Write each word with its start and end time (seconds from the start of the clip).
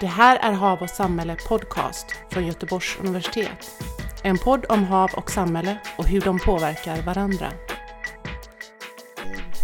Det 0.00 0.06
här 0.06 0.36
är 0.36 0.52
Hav 0.52 0.82
och 0.82 0.90
samhälle 0.90 1.36
podcast 1.48 2.06
från 2.30 2.46
Göteborgs 2.46 2.96
universitet. 3.00 3.82
En 4.22 4.38
podd 4.38 4.64
om 4.68 4.84
hav 4.84 5.10
och 5.14 5.30
samhälle 5.30 5.78
och 5.98 6.08
hur 6.08 6.20
de 6.20 6.38
påverkar 6.38 7.02
varandra. 7.02 7.52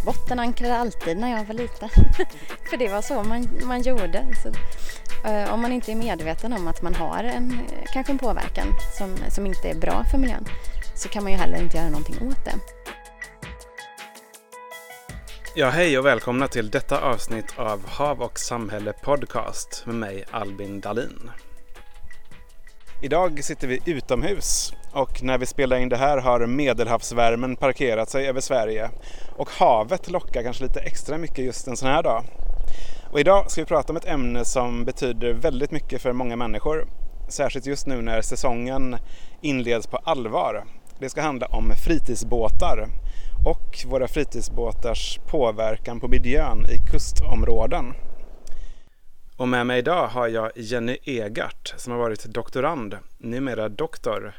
Bottenankrade 0.04 0.76
alltid 0.76 1.16
när 1.16 1.30
jag 1.30 1.44
var 1.44 1.54
liten. 1.54 1.88
För 2.70 2.76
det 2.76 2.88
var 2.88 3.02
så 3.02 3.22
man, 3.22 3.48
man 3.64 3.82
gjorde. 3.82 4.26
Så, 4.42 4.48
eh, 5.28 5.54
om 5.54 5.62
man 5.62 5.72
inte 5.72 5.92
är 5.92 5.96
medveten 5.96 6.52
om 6.52 6.68
att 6.68 6.82
man 6.82 6.94
har 6.94 7.24
en, 7.24 7.50
eh, 7.52 7.84
kanske 7.92 8.12
en 8.12 8.18
påverkan 8.18 8.66
som, 8.98 9.16
som 9.30 9.46
inte 9.46 9.68
är 9.68 9.74
bra 9.74 10.04
för 10.10 10.18
miljön 10.18 10.44
så 10.94 11.08
kan 11.08 11.22
man 11.22 11.32
ju 11.32 11.38
heller 11.38 11.62
inte 11.62 11.76
göra 11.76 11.88
någonting 11.88 12.28
åt 12.28 12.44
det. 12.44 12.81
Ja, 15.54 15.68
hej 15.68 15.98
och 15.98 16.06
välkomna 16.06 16.48
till 16.48 16.70
detta 16.70 17.00
avsnitt 17.00 17.54
av 17.56 17.86
Hav 17.86 18.22
och 18.22 18.38
samhälle 18.38 18.92
podcast 18.92 19.82
med 19.86 19.94
mig 19.94 20.24
Albin 20.30 20.80
Dalin. 20.80 21.30
Idag 23.02 23.44
sitter 23.44 23.68
vi 23.68 23.80
utomhus 23.86 24.72
och 24.92 25.22
när 25.22 25.38
vi 25.38 25.46
spelar 25.46 25.76
in 25.76 25.88
det 25.88 25.96
här 25.96 26.18
har 26.18 26.46
medelhavsvärmen 26.46 27.56
parkerat 27.56 28.10
sig 28.10 28.28
över 28.28 28.40
Sverige 28.40 28.90
och 29.36 29.50
havet 29.50 30.10
lockar 30.10 30.42
kanske 30.42 30.64
lite 30.64 30.80
extra 30.80 31.18
mycket 31.18 31.44
just 31.44 31.66
en 31.66 31.76
sån 31.76 31.88
här 31.88 32.02
dag. 32.02 32.24
Och 33.10 33.20
idag 33.20 33.50
ska 33.50 33.60
vi 33.60 33.66
prata 33.66 33.92
om 33.92 33.96
ett 33.96 34.08
ämne 34.08 34.44
som 34.44 34.84
betyder 34.84 35.32
väldigt 35.32 35.70
mycket 35.70 36.02
för 36.02 36.12
många 36.12 36.36
människor. 36.36 36.86
Särskilt 37.28 37.66
just 37.66 37.86
nu 37.86 38.02
när 38.02 38.22
säsongen 38.22 38.96
inleds 39.40 39.86
på 39.86 39.96
allvar. 39.96 40.64
Det 40.98 41.08
ska 41.08 41.22
handla 41.22 41.46
om 41.46 41.72
fritidsbåtar 41.84 42.88
och 43.44 43.84
våra 43.86 44.08
fritidsbåtars 44.08 45.20
påverkan 45.26 46.00
på 46.00 46.08
miljön 46.08 46.66
i 46.70 46.90
kustområden. 46.90 47.94
Och 49.36 49.48
med 49.48 49.66
mig 49.66 49.78
idag 49.78 50.08
har 50.08 50.28
jag 50.28 50.50
Jenny 50.56 50.98
Egart 51.04 51.74
som 51.76 51.92
har 51.92 52.00
varit 52.00 52.24
doktorand, 52.24 52.98
numera 53.18 53.68
doktor, 53.68 54.34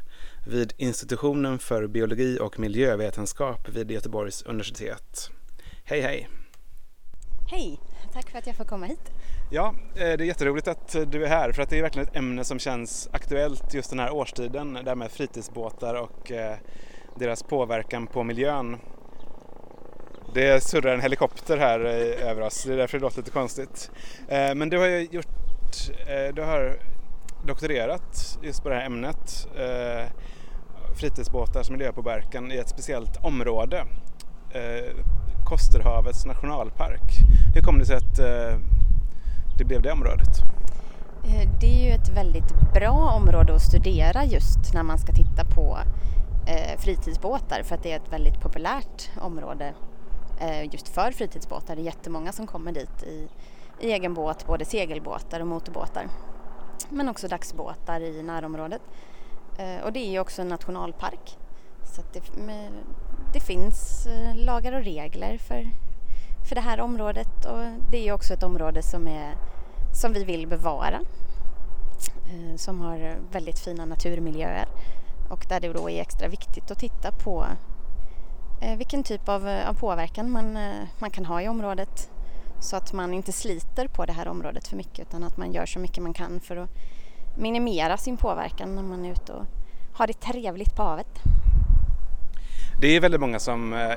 vid 0.47 0.73
institutionen 0.77 1.59
för 1.59 1.87
biologi 1.87 2.39
och 2.41 2.59
miljövetenskap 2.59 3.69
vid 3.69 3.91
Göteborgs 3.91 4.41
universitet. 4.41 5.29
Hej 5.83 6.01
hej! 6.01 6.29
Hej! 7.51 7.79
Tack 8.13 8.29
för 8.29 8.37
att 8.37 8.47
jag 8.47 8.55
får 8.55 8.65
komma 8.65 8.85
hit. 8.85 9.11
Ja, 9.51 9.75
eh, 9.95 9.99
det 9.99 10.03
är 10.03 10.21
jätteroligt 10.21 10.67
att 10.67 10.95
du 11.07 11.23
är 11.23 11.27
här 11.27 11.51
för 11.51 11.61
att 11.61 11.69
det 11.69 11.77
är 11.77 11.81
verkligen 11.81 12.07
ett 12.07 12.15
ämne 12.15 12.43
som 12.43 12.59
känns 12.59 13.09
aktuellt 13.11 13.73
just 13.73 13.89
den 13.89 13.99
här 13.99 14.13
årstiden, 14.13 14.73
det 14.73 14.89
här 14.89 14.95
med 14.95 15.11
fritidsbåtar 15.11 15.95
och 15.95 16.31
eh, 16.31 16.57
deras 17.15 17.43
påverkan 17.43 18.07
på 18.07 18.23
miljön. 18.23 18.77
Det 20.33 20.63
surrar 20.63 20.93
en 20.93 21.01
helikopter 21.01 21.57
här 21.57 21.79
eh, 21.79 22.29
över 22.29 22.41
oss, 22.41 22.63
det 22.63 22.73
är 22.73 22.77
därför 22.77 22.97
det 22.97 23.01
låter 23.01 23.17
lite 23.17 23.31
konstigt. 23.31 23.91
Eh, 24.27 24.55
men 24.55 24.69
du 24.69 24.77
har 24.77 24.85
ju 24.85 25.07
gjort, 25.11 25.27
eh, 26.07 26.35
du 26.35 26.41
har 26.41 26.75
doktorerat 27.45 28.39
just 28.41 28.63
på 28.63 28.69
det 28.69 28.75
här 28.75 28.85
ämnet, 28.85 29.47
fritidsbåtars 30.99 31.69
miljöpåverkan 31.69 32.51
i 32.51 32.57
ett 32.57 32.69
speciellt 32.69 33.17
område, 33.23 33.85
Kosterhavets 35.45 36.25
nationalpark. 36.25 37.11
Hur 37.55 37.61
kom 37.61 37.79
det 37.79 37.85
sig 37.85 37.95
att 37.95 38.15
det 39.57 39.63
blev 39.65 39.81
det 39.81 39.91
området? 39.91 40.29
Det 41.61 41.67
är 41.67 41.85
ju 41.85 41.91
ett 41.91 42.09
väldigt 42.09 42.73
bra 42.73 43.13
område 43.21 43.55
att 43.55 43.61
studera 43.61 44.25
just 44.25 44.73
när 44.73 44.83
man 44.83 44.97
ska 44.97 45.13
titta 45.13 45.45
på 45.45 45.77
Eh, 46.47 46.79
fritidsbåtar 46.79 47.63
för 47.63 47.75
att 47.75 47.83
det 47.83 47.91
är 47.91 47.95
ett 47.95 48.13
väldigt 48.13 48.41
populärt 48.41 49.09
område 49.21 49.73
Eh, 50.43 50.63
just 50.71 50.87
för 50.87 51.11
fritidsbåtar. 51.11 51.75
Det 51.75 51.81
är 51.81 51.85
jättemånga 51.85 52.31
som 52.31 52.47
kommer 52.47 52.71
dit 52.71 53.03
i, 53.03 53.27
i 53.79 53.91
egen 53.91 54.13
båt, 54.13 54.47
både 54.47 54.65
segelbåtar 54.65 55.39
och 55.39 55.47
motorbåtar. 55.47 56.07
Men 56.89 57.09
också 57.09 57.27
dagsbåtar 57.27 58.01
i 58.01 58.23
närområdet. 58.23 58.81
Eh, 59.57 59.83
och 59.83 59.93
det 59.93 59.99
är 59.99 60.11
ju 60.11 60.19
också 60.19 60.41
en 60.41 60.47
nationalpark. 60.47 61.37
Så 61.83 62.01
det, 62.13 62.21
det, 63.33 63.39
finns 63.39 64.05
eh, 64.05 64.35
lagar 64.35 64.73
och 64.73 64.83
regler 64.83 65.37
för, 65.37 65.67
för 66.49 66.55
det 66.55 66.61
här 66.61 66.79
området 66.79 67.45
och 67.45 67.59
det 67.91 68.07
är 68.07 68.13
också 68.13 68.33
ett 68.33 68.43
område 68.43 68.83
som, 68.83 69.07
är, 69.07 69.35
som 70.01 70.13
vi 70.13 70.23
vill 70.23 70.47
bevara. 70.47 70.99
Eh, 72.25 72.55
som 72.55 72.81
har 72.81 73.17
väldigt 73.31 73.59
fina 73.59 73.85
naturmiljöer 73.85 74.67
och 75.29 75.45
där 75.49 75.59
det 75.59 75.73
då 75.73 75.89
är 75.89 76.01
extra 76.01 76.27
viktigt 76.27 76.71
att 76.71 76.79
titta 76.79 77.11
på 77.11 77.45
Eh, 78.63 78.77
vilken 78.77 79.03
typ 79.03 79.29
av, 79.29 79.47
eh, 79.47 79.69
av 79.69 79.73
påverkan 79.73 80.31
man, 80.31 80.57
eh, 80.57 80.87
man 80.99 81.09
kan 81.09 81.25
ha 81.25 81.41
i 81.41 81.47
området 81.47 82.09
så 82.59 82.75
att 82.75 82.93
man 82.93 83.13
inte 83.13 83.31
sliter 83.31 83.87
på 83.87 84.05
det 84.05 84.13
här 84.13 84.27
området 84.27 84.67
för 84.67 84.75
mycket 84.75 84.99
utan 84.99 85.23
att 85.23 85.37
man 85.37 85.51
gör 85.51 85.65
så 85.65 85.79
mycket 85.79 86.03
man 86.03 86.13
kan 86.13 86.39
för 86.39 86.57
att 86.57 86.69
minimera 87.37 87.97
sin 87.97 88.17
påverkan 88.17 88.75
när 88.75 88.83
man 88.83 89.05
är 89.05 89.11
ute 89.11 89.33
och 89.33 89.45
har 89.93 90.07
det 90.07 90.13
trevligt 90.13 90.75
på 90.75 90.83
havet. 90.83 91.19
Det 92.81 92.87
är 92.87 93.01
väldigt 93.01 93.21
många 93.21 93.39
som 93.39 93.73
eh, 93.73 93.91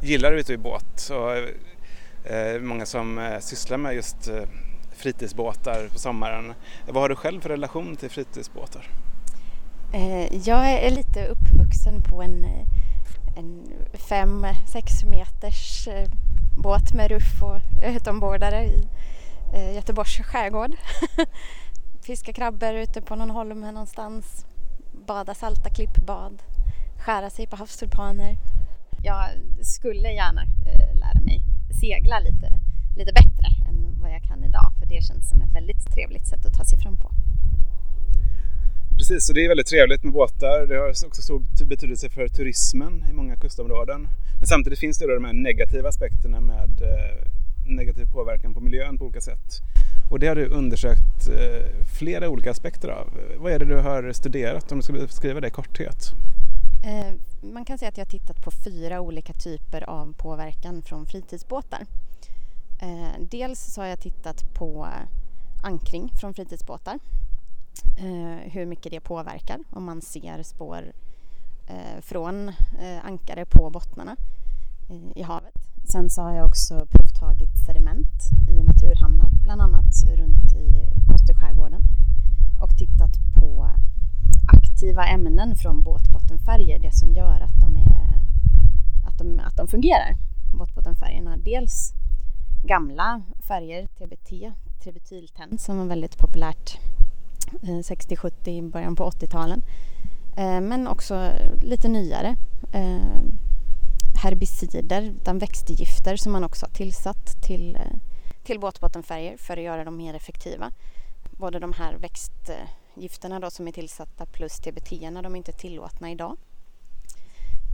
gillar 0.00 0.32
att 0.32 0.40
ute 0.40 0.52
i 0.52 0.58
båt 0.58 1.10
och 1.10 1.32
eh, 2.32 2.60
många 2.60 2.86
som 2.86 3.38
sysslar 3.40 3.78
med 3.78 3.94
just 3.94 4.30
fritidsbåtar 4.96 5.88
på 5.92 5.98
sommaren. 5.98 6.54
Vad 6.88 7.02
har 7.02 7.08
du 7.08 7.16
själv 7.16 7.40
för 7.40 7.48
relation 7.48 7.96
till 7.96 8.10
fritidsbåtar? 8.10 8.90
Eh, 9.94 10.48
jag 10.48 10.72
är 10.72 10.90
lite 10.90 11.26
uppvuxen 11.26 12.02
på 12.02 12.22
en 12.22 12.44
eh, 12.44 12.66
en 13.36 13.72
fem, 13.92 14.46
sex 14.66 15.04
meters 15.04 15.88
eh, 15.88 16.08
båt 16.56 16.92
med 16.92 17.10
ruff 17.10 17.42
och 17.42 17.60
utombordare 17.86 18.64
i 18.64 18.88
Göteborgs 19.74 20.16
skärgård. 20.18 20.76
Fiska 22.02 22.32
krabbor 22.32 22.74
ute 22.74 23.02
på 23.02 23.14
någon 23.16 23.30
holme 23.30 23.72
någonstans. 23.72 24.46
Bada 25.06 25.34
salta 25.34 25.70
klippbad. 25.70 26.42
Skära 26.98 27.30
sig 27.30 27.46
på 27.46 27.56
havstulpaner. 27.56 28.36
Jag 29.02 29.28
skulle 29.62 30.08
gärna 30.12 30.42
lära 30.94 31.20
mig 31.20 31.42
segla 31.80 32.18
lite, 32.18 32.58
lite 32.96 33.12
bättre 33.12 33.46
än 33.68 34.00
vad 34.00 34.10
jag 34.10 34.22
kan 34.22 34.44
idag 34.44 34.72
för 34.78 34.86
det 34.86 35.02
känns 35.02 35.28
som 35.28 35.42
ett 35.42 35.54
väldigt 35.54 35.94
trevligt 35.94 36.26
sätt 36.26 36.46
att 36.46 36.54
ta 36.54 36.64
sig 36.64 36.78
fram 36.78 36.96
på. 36.96 37.10
Precis, 38.98 39.28
och 39.28 39.34
det 39.34 39.44
är 39.44 39.48
väldigt 39.48 39.66
trevligt 39.66 40.02
med 40.02 40.12
båtar. 40.12 40.66
Det 40.66 40.76
har 40.76 40.88
också 40.88 41.22
stor 41.22 41.64
betydelse 41.64 42.08
för 42.10 42.28
turismen 42.28 43.04
i 43.10 43.12
många 43.12 43.36
kustområden. 43.36 44.08
Men 44.38 44.46
samtidigt 44.46 44.78
finns 44.78 44.98
det 44.98 45.06
då 45.06 45.14
de 45.14 45.24
här 45.24 45.32
negativa 45.32 45.88
aspekterna 45.88 46.40
med 46.40 46.82
eh, 46.82 47.26
negativ 47.66 48.06
påverkan 48.12 48.54
på 48.54 48.60
miljön 48.60 48.98
på 48.98 49.04
olika 49.04 49.20
sätt. 49.20 49.60
Och 50.10 50.18
det 50.18 50.26
har 50.26 50.36
du 50.36 50.46
undersökt 50.46 51.28
eh, 51.28 51.86
flera 51.98 52.28
olika 52.28 52.50
aspekter 52.50 52.88
av. 52.88 53.08
Vad 53.36 53.52
är 53.52 53.58
det 53.58 53.64
du 53.64 53.76
har 53.76 54.12
studerat 54.12 54.72
om 54.72 54.78
du 54.78 54.82
skulle 54.82 55.00
beskriva 55.00 55.40
det 55.40 55.48
i 55.48 55.50
korthet? 55.50 56.10
Eh, 56.84 57.14
man 57.52 57.64
kan 57.64 57.78
säga 57.78 57.88
att 57.88 57.98
jag 57.98 58.04
har 58.04 58.10
tittat 58.10 58.44
på 58.44 58.50
fyra 58.50 59.00
olika 59.00 59.32
typer 59.32 59.90
av 59.90 60.12
påverkan 60.12 60.82
från 60.82 61.06
fritidsbåtar. 61.06 61.86
Dels 63.30 63.74
så 63.74 63.80
har 63.80 63.88
jag 63.88 64.00
tittat 64.00 64.54
på 64.54 64.88
ankring 65.62 66.12
från 66.20 66.34
fritidsbåtar 66.34 66.98
eh, 67.96 68.52
hur 68.52 68.66
mycket 68.66 68.92
det 68.92 69.00
påverkar 69.00 69.58
om 69.70 69.84
man 69.84 70.00
ser 70.00 70.42
spår 70.42 70.92
eh, 71.66 72.00
från 72.00 72.48
eh, 72.48 73.04
ankare 73.04 73.44
på 73.44 73.70
bottnarna 73.70 74.16
eh, 74.88 75.18
i 75.18 75.22
havet. 75.22 75.54
Sen 75.84 76.10
så 76.10 76.22
har 76.22 76.34
jag 76.34 76.46
också 76.46 76.86
provtagit 76.90 77.58
sediment 77.66 78.30
i 78.50 78.62
naturhamnar, 78.62 79.28
bland 79.42 79.62
annat 79.62 80.04
runt 80.16 80.52
i 80.52 80.88
Kosterskärgården 81.08 81.82
och 82.60 82.76
tittat 82.78 83.14
på 83.34 83.70
aktiva 84.52 85.06
ämnen 85.06 85.56
från 85.56 85.82
båtbottenfärger, 85.82 86.78
det 86.78 86.92
som 86.92 87.12
gör 87.12 87.40
att 87.40 87.60
de, 87.60 87.76
är, 87.76 88.22
att 89.06 89.18
de, 89.18 89.38
att 89.38 89.56
de 89.56 89.66
fungerar, 89.68 90.16
båtbottenfärgerna. 90.58 91.36
Dels 91.36 91.92
gamla 92.64 93.22
färger, 93.48 93.86
TBT, 93.86 94.52
tributyltenn 94.82 95.58
som 95.58 95.78
var 95.78 95.86
väldigt 95.86 96.18
populärt 96.18 96.78
Eh, 97.52 97.68
60-70, 97.68 98.48
i 98.48 98.62
början 98.62 98.96
på 98.96 99.10
80-talen. 99.10 99.62
Eh, 100.36 100.60
men 100.60 100.88
också 100.88 101.32
lite 101.62 101.88
nyare 101.88 102.36
eh, 102.72 103.22
herbicider, 104.22 105.02
utan 105.02 105.38
växtgifter 105.38 106.16
som 106.16 106.32
man 106.32 106.44
också 106.44 106.66
har 106.66 106.70
tillsatt 106.70 107.42
till, 107.42 107.78
till 108.44 108.60
båtbottenfärger 108.60 109.36
för 109.36 109.56
att 109.56 109.62
göra 109.62 109.84
dem 109.84 109.96
mer 109.96 110.14
effektiva. 110.14 110.72
Både 111.30 111.58
de 111.58 111.72
här 111.72 111.94
växtgifterna 111.94 113.40
då 113.40 113.50
som 113.50 113.68
är 113.68 113.72
tillsatta 113.72 114.26
plus 114.26 114.56
TBT, 114.56 114.90
de 114.90 115.16
är 115.16 115.36
inte 115.36 115.52
tillåtna 115.52 116.10
idag. 116.10 116.36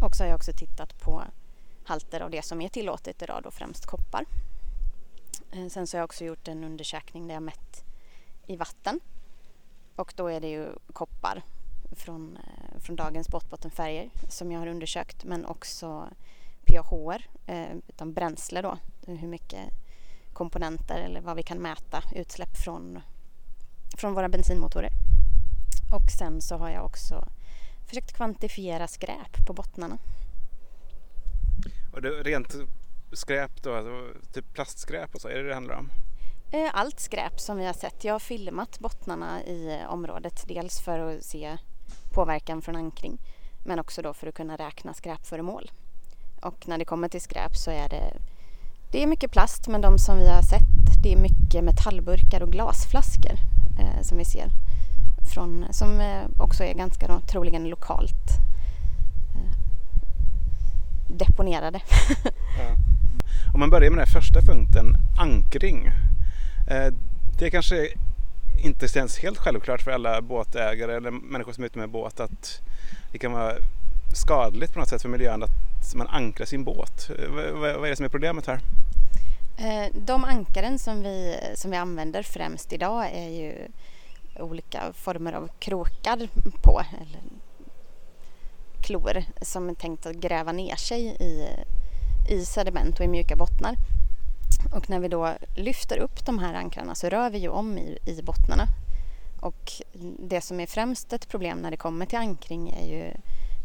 Och 0.05 0.17
så 0.17 0.22
har 0.22 0.28
jag 0.28 0.37
också 0.37 0.52
tittat 0.52 1.00
på 1.00 1.22
halter 1.84 2.20
av 2.20 2.31
det 2.31 2.43
som 2.43 2.61
är 2.61 2.69
tillåtet 2.69 3.22
idag, 3.22 3.40
då 3.44 3.50
främst 3.50 3.87
koppar. 3.87 4.25
Sen 5.70 5.87
så 5.87 5.96
har 5.96 6.00
jag 6.00 6.05
också 6.05 6.25
gjort 6.25 6.49
en 6.49 6.64
undersökning 6.64 7.26
där 7.26 7.34
jag 7.34 7.43
mätt 7.43 7.84
i 8.46 8.56
vatten 8.56 9.00
och 10.00 10.12
då 10.17 10.26
är 10.26 10.41
det 10.41 10.49
ju 10.49 10.67
koppar 10.93 11.43
från, 11.93 12.37
eh, 12.37 12.81
från 12.81 12.97
dagens 12.97 13.29
båtbottenfärger 13.29 14.11
som 14.29 14.52
jag 14.52 14.61
har 14.61 14.67
undersökt 14.67 15.25
men 15.25 15.47
också 15.47 16.08
PAH, 16.67 17.17
eh, 17.47 17.76
utan 17.88 18.12
bränsle 18.12 18.62
då, 18.62 18.79
hur 19.06 19.29
mycket 19.29 19.61
komponenter 20.32 21.00
eller 21.00 21.20
vad 21.20 21.37
vi 21.37 21.43
kan 21.43 21.58
mäta 21.58 22.02
utsläpp 22.14 22.56
från, 22.64 23.00
från 23.97 24.14
våra 24.14 24.29
bensinmotorer. 24.29 24.91
Och 25.94 26.11
sen 26.19 26.41
så 26.43 26.56
har 26.56 26.70
jag 26.70 26.85
också 26.85 27.29
försökt 27.88 28.12
kvantifiera 28.12 28.88
skräp 28.88 29.46
på 29.46 29.53
bottnarna. 29.53 29.99
Och 31.93 32.03
det, 32.03 32.08
rent 32.11 32.56
skräp 33.12 33.62
då, 33.62 33.75
alltså, 33.75 34.20
typ 34.32 34.53
plastskräp 34.53 35.14
och 35.14 35.20
så, 35.20 35.29
är 35.29 35.35
det 35.35 35.43
det 35.43 35.49
det 35.49 35.55
handlar 35.55 35.75
om? 35.75 35.91
Eh, 36.52 36.70
allt 36.73 37.00
skräp 37.00 37.41
som 37.41 37.56
vi 37.56 37.67
har 37.67 37.73
sett. 37.73 38.05
Jag 38.05 38.14
har 38.14 38.19
filmat 38.19 38.79
bottnarna 38.79 39.43
i 39.44 39.79
eh, 39.81 39.93
området. 39.93 40.44
Dels 40.49 40.81
för 40.81 40.99
att 40.99 41.25
se 41.25 41.56
påverkan 42.12 42.62
från 42.62 42.76
ankring 42.76 43.19
men 43.64 43.79
också 43.79 44.02
då 44.02 44.14
för 44.14 44.26
att 44.26 44.35
kunna 44.35 44.56
räkna 44.56 44.94
skräpföremål. 44.94 45.70
Och 46.41 46.69
när 46.69 46.79
det 46.79 46.85
kommer 46.85 47.08
till 47.08 47.20
skräp 47.20 47.56
så 47.56 47.70
är 47.70 47.88
det, 47.88 48.17
det 48.93 49.02
är 49.02 49.06
mycket 49.06 49.31
plast 49.31 49.69
men 49.69 49.81
de 49.81 49.99
som 49.99 50.19
vi 50.19 50.29
har 50.29 50.43
sett 50.43 51.02
det 51.02 51.12
är 51.12 51.17
mycket 51.17 51.64
metallburkar 51.64 52.43
och 52.43 52.53
glasflaskor 52.53 53.32
eh, 53.79 54.03
som 54.03 54.19
vi 54.19 54.25
ser. 54.25 54.49
Från, 55.35 55.64
som 55.70 56.00
eh, 56.00 56.23
också 56.38 56.64
är 56.64 56.75
ganska 56.75 57.06
då, 57.08 57.20
troligen 57.20 57.69
lokalt 57.69 58.29
eh, 59.37 59.56
deponerade. 61.08 61.81
ja. 62.58 62.76
Om 63.55 63.61
man 63.61 63.70
börjar 63.70 63.91
med 63.91 63.99
den 63.99 64.06
första 64.06 64.41
punkten, 64.41 64.96
ankring. 65.19 65.91
Eh, 66.69 66.93
det 67.39 67.51
kanske 67.51 67.89
inte 68.65 68.89
känns 68.89 69.19
helt 69.19 69.39
självklart 69.39 69.83
för 69.83 69.91
alla 69.91 70.23
båtägare 70.23 70.97
eller 70.97 71.11
människor 71.11 71.53
som 71.53 71.65
är 71.65 71.67
ute 71.67 71.79
med 71.79 71.91
båt 71.91 72.21
att 72.21 72.61
det 73.12 73.19
kan 73.19 73.33
vara 73.33 73.53
skadligt 74.15 74.73
på 74.73 74.79
något 74.79 74.89
sätt 74.89 75.03
för 75.03 75.09
miljön 75.09 75.43
att 75.43 75.95
man 75.95 76.09
ankrar 76.09 76.47
sin 76.47 76.65
båt. 76.65 77.11
Eh, 77.11 77.53
vad 77.55 77.85
är 77.85 77.91
det 77.91 77.97
som 77.97 78.05
är 78.05 78.09
problemet 78.09 78.47
här? 78.47 78.61
Eh, 79.59 79.93
de 79.95 80.25
ankaren 80.25 80.79
som 80.79 81.03
vi, 81.03 81.37
som 81.55 81.71
vi 81.71 81.77
använder 81.77 82.23
främst 82.23 82.73
idag 82.73 83.06
är 83.13 83.29
ju 83.29 83.55
olika 84.39 84.93
former 84.95 85.33
av 85.33 85.49
krokar 85.59 86.29
på, 86.63 86.83
eller 87.01 87.23
klor 88.83 89.23
som 89.43 89.69
är 89.69 89.75
tänkt 89.75 90.06
att 90.06 90.17
gräva 90.17 90.53
ner 90.53 90.77
sig 90.77 91.17
i, 91.21 91.47
i 92.31 92.45
sediment 92.45 92.99
och 92.99 93.05
i 93.05 93.09
mjuka 93.09 93.37
bottnar. 93.37 93.75
Och 94.73 94.91
när 94.91 95.01
vi 95.01 95.09
då 95.09 95.35
lyfter 95.57 95.99
upp 95.99 96.27
de 96.27 96.39
här 96.39 96.55
ankrarna 96.55 96.95
så 96.95 97.09
rör 97.09 97.31
vi 97.31 97.39
ju 97.39 97.49
om 97.49 97.79
i, 97.79 97.99
i 98.07 98.23
bottnarna. 98.23 98.67
Och 99.41 99.73
det 100.19 100.41
som 100.41 100.61
är 100.61 100.67
främst 100.67 101.12
ett 101.12 101.29
problem 101.29 101.59
när 101.59 101.71
det 101.71 101.77
kommer 101.77 102.07
till 102.07 102.19
ankring 102.19 102.71
är 102.71 102.87
ju 102.87 103.12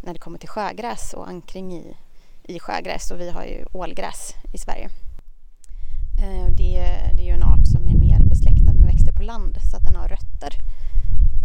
när 0.03 0.13
det 0.13 0.19
kommer 0.19 0.39
till 0.39 0.49
sjögräs 0.49 1.13
och 1.13 1.27
ankring 1.27 1.73
i, 1.73 1.95
i 2.43 2.59
sjögräs 2.59 3.11
och 3.11 3.19
vi 3.19 3.29
har 3.29 3.43
ju 3.43 3.65
ålgräs 3.71 4.33
i 4.53 4.57
Sverige. 4.57 4.89
Eh, 6.21 6.47
det, 6.57 6.73
det 7.13 7.23
är 7.23 7.25
ju 7.25 7.31
en 7.31 7.43
art 7.43 7.67
som 7.67 7.87
är 7.87 7.95
mer 7.95 8.19
besläktad 8.25 8.73
med 8.73 8.87
växter 8.87 9.11
på 9.11 9.23
land 9.23 9.57
så 9.71 9.77
att 9.77 9.83
den 9.83 9.95
har 9.95 10.07
rötter 10.07 10.53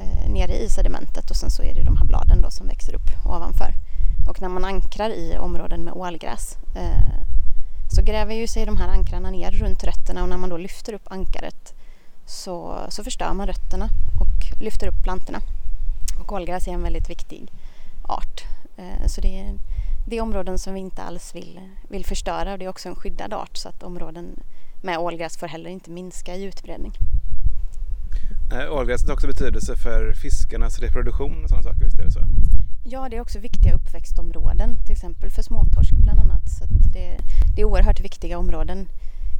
eh, 0.00 0.31
nere 0.31 0.56
i 0.56 0.69
sedimentet 0.69 1.31
och 1.31 1.37
sen 1.37 1.50
så 1.50 1.62
är 1.62 1.75
det 1.75 1.82
de 1.82 1.96
här 1.96 2.05
bladen 2.05 2.43
då 2.43 2.50
som 2.50 2.67
växer 2.67 2.94
upp 2.94 3.26
ovanför. 3.26 3.75
Och 4.29 4.41
när 4.41 4.49
man 4.49 4.64
ankrar 4.64 5.11
i 5.11 5.38
områden 5.38 5.85
med 5.85 5.94
ålgräs 5.94 6.58
eh, 6.75 7.20
så 7.90 8.02
gräver 8.02 8.34
ju 8.34 8.46
sig 8.46 8.66
de 8.66 8.76
här 8.76 8.88
ankrarna 8.88 9.31
ner 9.31 9.50
runt 9.50 9.84
rötterna 9.84 10.22
och 10.22 10.28
när 10.28 10.37
man 10.37 10.50
då 10.50 10.56
lyfter 10.56 10.92
upp 10.92 11.12
ankaret 11.12 11.75
så, 12.26 12.87
så 12.88 13.04
förstör 13.04 13.32
man 13.32 13.46
rötterna 13.46 13.88
och 14.20 14.60
lyfter 14.62 14.87
upp 14.87 15.02
plantorna. 15.02 15.40
Och 16.20 16.32
ålgräs 16.32 16.69
är 16.69 16.72
en 16.72 16.82
väldigt 16.82 17.10
viktig 17.10 17.52
art. 18.02 18.44
Eh, 18.76 19.06
så 19.06 19.20
det 19.20 19.40
är, 19.40 19.54
det 20.06 20.16
är 20.16 20.22
områden 20.22 20.58
som 20.58 20.75
vi 20.75 20.81
inte 20.81 21.02
alls 21.02 21.34
vill, 21.34 21.60
vill 21.88 22.04
förstöra 22.04 22.52
och 22.52 22.58
det 22.58 22.64
är 22.64 22.69
också 22.69 22.88
en 22.88 22.96
skyddad 22.96 23.32
art 23.32 23.56
så 23.56 23.69
att 23.69 23.82
områden 23.82 24.43
med 24.82 24.98
ålgräs 24.98 25.36
får 25.36 25.46
heller 25.46 25.70
inte 25.70 25.90
minska 25.90 26.34
i 26.34 26.44
utbredning. 26.44 26.93
Ålgräset 28.71 29.09
har 29.09 29.15
också 29.15 29.27
betydelse 29.27 29.77
för 29.77 30.12
fiskarnas 30.12 30.79
reproduktion 30.79 31.44
och 31.44 31.49
sådana 31.49 31.62
saker, 31.62 31.85
visst 31.85 31.99
är 31.99 32.05
det 32.05 32.11
så? 32.11 32.21
Ja, 32.85 33.09
det 33.09 33.17
är 33.17 33.21
också 33.21 33.38
viktiga 33.38 33.75
uppväxtområden, 33.75 34.85
till 34.85 34.93
exempel 34.93 35.31
för 35.31 35.43
småtorsk 35.43 35.94
bland 35.94 36.21
annat. 36.21 36.43
Så 36.50 36.65
det, 36.93 37.19
det, 37.55 37.61
är 37.61 37.65
oerhört 37.65 38.00
viktiga 38.00 38.38
områden. 38.38 38.88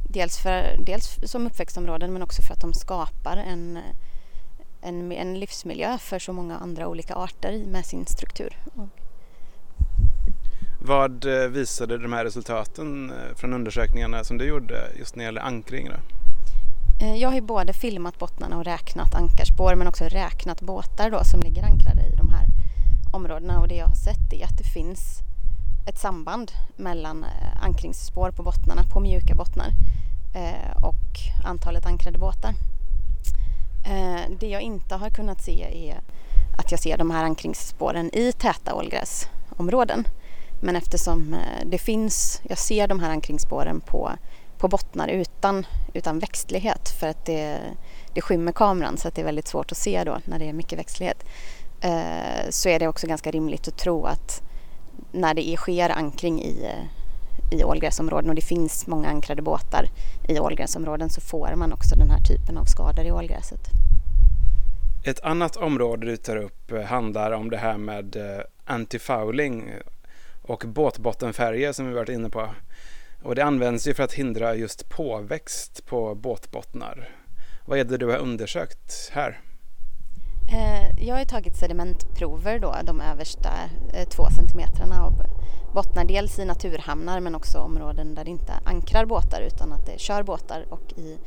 Dels, 0.09 0.37
för, 0.37 0.77
dels 0.85 1.19
som 1.23 1.47
uppväxtområden 1.47 2.13
men 2.13 2.21
också 2.21 2.41
för 2.41 2.53
att 2.53 2.61
de 2.61 2.73
skapar 2.73 3.37
en, 3.37 3.79
en, 4.81 5.11
en 5.11 5.39
livsmiljö 5.39 5.97
för 5.97 6.19
så 6.19 6.33
många 6.33 6.57
andra 6.57 6.87
olika 6.87 7.15
arter 7.15 7.65
med 7.65 7.85
sin 7.85 8.05
struktur. 8.05 8.57
Vad 10.79 11.25
eh, 11.25 11.49
visade 11.49 11.97
de 11.97 12.13
här 12.13 12.25
resultaten 12.25 13.09
eh, 13.09 13.35
från 13.35 13.53
undersökningarna 13.53 14.23
som 14.23 14.37
du 14.37 14.45
gjorde 14.45 14.91
just 14.99 15.15
när 15.15 15.23
det 15.23 15.25
gäller 15.25 15.41
ankring? 15.41 15.89
Då? 15.89 16.20
Eh, 17.01 17.15
jag 17.15 17.29
har 17.29 17.35
ju 17.35 17.41
både 17.41 17.73
filmat 17.73 18.19
bottnarna 18.19 18.57
och 18.57 18.65
räknat 18.65 19.15
ankarspår 19.15 19.75
men 19.75 19.87
också 19.87 20.03
räknat 20.03 20.61
båtar 20.61 21.09
då 21.09 21.23
som 21.23 21.39
ligger 21.39 21.63
ankrade 21.63 22.01
i 22.01 22.15
de 22.15 22.29
här 22.29 22.45
områdena 23.13 23.59
och 23.59 23.67
det 23.67 23.75
jag 23.75 23.87
har 23.87 23.95
sett 23.95 24.33
är 24.33 24.45
att 24.45 24.57
det 24.57 24.63
finns 24.63 25.19
ett 25.87 25.99
samband 25.99 26.51
mellan 26.75 27.23
eh, 27.23 27.63
ankringsspår 27.63 28.31
på 28.31 28.43
bottnarna, 28.43 28.83
på 28.83 28.99
mjuka 28.99 29.35
bottnar 29.35 29.69
eh, 30.35 30.83
och 30.83 31.45
antalet 31.45 31.85
ankrade 31.85 32.17
båtar. 32.17 32.53
Det 34.39 34.47
jag 34.47 34.61
inte 34.61 34.95
har 34.95 35.09
kunnat 35.09 35.41
se 35.41 35.89
är 35.89 36.01
att 36.57 36.71
jag 36.71 36.79
ser 36.79 36.97
de 36.97 37.11
här 37.11 37.23
ankringsspåren 37.23 38.15
i 38.15 38.31
täta 38.31 38.73
ålgräsområden. 38.75 40.07
Men 40.61 40.75
eftersom 40.75 41.35
det 41.65 41.77
finns, 41.77 42.41
jag 42.49 42.57
ser 42.57 42.87
de 42.87 42.99
här 42.99 43.09
ankringsspåren 43.09 43.81
på, 43.81 44.11
på 44.61 44.67
bottnar 44.67 45.07
utan, 45.07 45.65
utan 45.93 46.19
växtlighet 46.19 46.89
för 46.99 47.07
att 47.07 47.25
det, 47.25 47.59
det 48.13 48.21
skymmer 48.21 48.51
kameran 48.51 48.97
så 48.97 49.07
att 49.07 49.15
det 49.15 49.21
är 49.21 49.25
väldigt 49.25 49.47
svårt 49.47 49.71
att 49.71 49.77
se 49.77 50.03
då 50.03 50.17
när 50.25 50.39
det 50.39 50.45
är 50.45 50.53
mycket 50.53 50.79
växtlighet. 50.79 51.25
Eh, 51.81 52.49
så 52.49 52.69
är 52.69 52.79
det 52.79 52.87
också 52.87 53.07
ganska 53.07 53.31
rimligt 53.31 53.67
att 53.67 53.77
tro 53.77 54.05
att 54.05 54.41
när 55.11 55.33
det 55.33 55.57
sker 55.57 55.89
ankring 55.89 56.41
i, 56.41 56.67
i 57.51 57.63
ålgräsområden 57.63 58.29
och 58.29 58.35
det 58.35 58.41
finns 58.41 58.87
många 58.87 59.09
ankrade 59.09 59.41
båtar 59.41 59.85
i 60.27 60.39
ålgräsområden 60.39 61.09
så 61.09 61.21
får 61.21 61.55
man 61.55 61.73
också 61.73 61.95
den 61.95 62.09
här 62.09 62.19
typen 62.19 62.57
av 62.57 62.65
skador 62.65 63.05
i 63.05 63.11
ålgräset. 63.11 63.59
Ett 65.05 65.19
annat 65.19 65.55
område 65.55 66.05
du 66.05 66.17
tar 66.17 66.37
upp 66.37 66.71
eh, 66.71 66.81
handlar 66.81 67.31
om 67.31 67.49
det 67.49 67.57
här 67.57 67.77
med 67.77 68.15
eh, 68.15 68.43
antifouling 68.65 69.73
och 70.41 70.63
båtbottenfärger 70.67 71.73
som 71.73 71.87
vi 71.87 71.93
varit 71.93 72.09
inne 72.09 72.29
på. 72.29 72.49
Och 73.23 73.35
det 73.35 73.45
används 73.45 73.87
ju 73.87 73.93
för 73.93 74.03
att 74.03 74.13
hindra 74.13 74.55
just 74.55 74.89
påväxt 74.89 75.85
på 75.85 76.15
båtbottnar. 76.15 77.09
Vad 77.65 77.79
är 77.79 77.83
det 77.83 77.97
du 77.97 78.07
har 78.07 78.17
undersökt 78.17 79.09
här? 79.11 79.41
Eh, 80.51 81.07
jag 81.07 81.15
har 81.15 81.25
tagit 81.25 81.57
sedimentprover 81.57 82.59
då, 82.59 82.75
de 82.83 83.01
översta 83.01 83.49
eh, 83.93 84.07
två 84.09 84.29
centimetrarna 84.29 85.03
av 85.05 85.13
bottnar. 85.73 86.05
Dels 86.05 86.39
i 86.39 86.45
naturhamnar 86.45 87.19
men 87.19 87.35
också 87.35 87.57
områden 87.57 88.15
där 88.15 88.23
det 88.23 88.31
inte 88.31 88.53
ankrar 88.65 89.05
båtar 89.05 89.41
utan 89.41 89.73
att 89.73 89.85
det 89.85 89.99
kör 89.99 90.23
båtar 90.23 90.65
och 90.69 90.93
i 90.97 91.17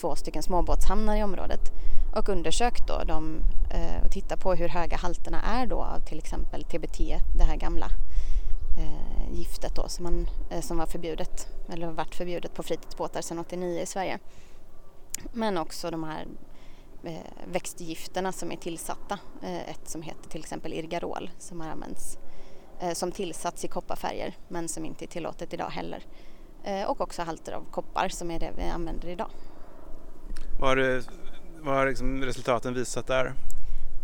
två 0.00 0.16
stycken 0.16 0.42
småbåtshamnar 0.42 1.16
i 1.16 1.22
området. 1.22 1.72
Och 2.14 2.28
undersökt 2.28 2.86
då 2.88 3.04
dem 3.04 3.38
eh, 3.70 4.04
och 4.04 4.10
tittat 4.10 4.40
på 4.40 4.54
hur 4.54 4.68
höga 4.68 4.96
halterna 4.96 5.42
är 5.42 5.66
då 5.66 5.76
av 5.76 6.00
till 6.00 6.18
exempel 6.18 6.64
TBT, 6.64 6.98
det 7.36 7.44
här 7.44 7.56
gamla 7.56 7.86
eh, 8.80 9.38
giftet 9.38 9.74
då 9.76 9.88
som, 9.88 10.04
man, 10.04 10.26
eh, 10.50 10.60
som 10.60 10.78
var 10.78 10.86
förbjudet 10.86 11.48
eller 11.68 11.86
varit 11.86 12.14
förbjudet 12.14 12.54
på 12.54 12.62
fritidsbåtar 12.62 13.20
sedan 13.20 13.38
89 13.38 13.80
i 13.80 13.86
Sverige. 13.86 14.18
Men 15.32 15.58
också 15.58 15.90
de 15.90 16.04
här 16.04 16.26
Eh, 17.04 17.52
växtgifterna 17.52 18.32
som 18.32 18.52
är 18.52 18.56
tillsatta. 18.56 19.18
Eh, 19.42 19.70
ett 19.70 19.88
som 19.88 20.02
heter 20.02 20.30
till 20.30 20.40
exempel 20.40 20.72
Irgarol 20.72 21.30
som 21.38 21.60
har 21.60 21.68
använts 21.68 22.18
eh, 22.80 22.92
som 22.92 23.12
tillsats 23.12 23.64
i 23.64 23.68
kopparfärger 23.68 24.36
men 24.48 24.68
som 24.68 24.84
inte 24.84 25.04
är 25.04 25.06
tillåtet 25.06 25.54
idag 25.54 25.70
heller. 25.70 26.04
Eh, 26.64 26.90
och 26.90 27.00
också 27.00 27.22
halter 27.22 27.52
av 27.52 27.64
koppar 27.70 28.08
som 28.08 28.30
är 28.30 28.40
det 28.40 28.52
vi 28.56 28.62
använder 28.62 29.08
idag. 29.08 29.30
Vad 30.60 30.78
har, 30.78 31.02
vad 31.60 31.74
har 31.74 31.86
liksom 31.86 32.22
resultaten 32.22 32.74
visat 32.74 33.06
där? 33.06 33.34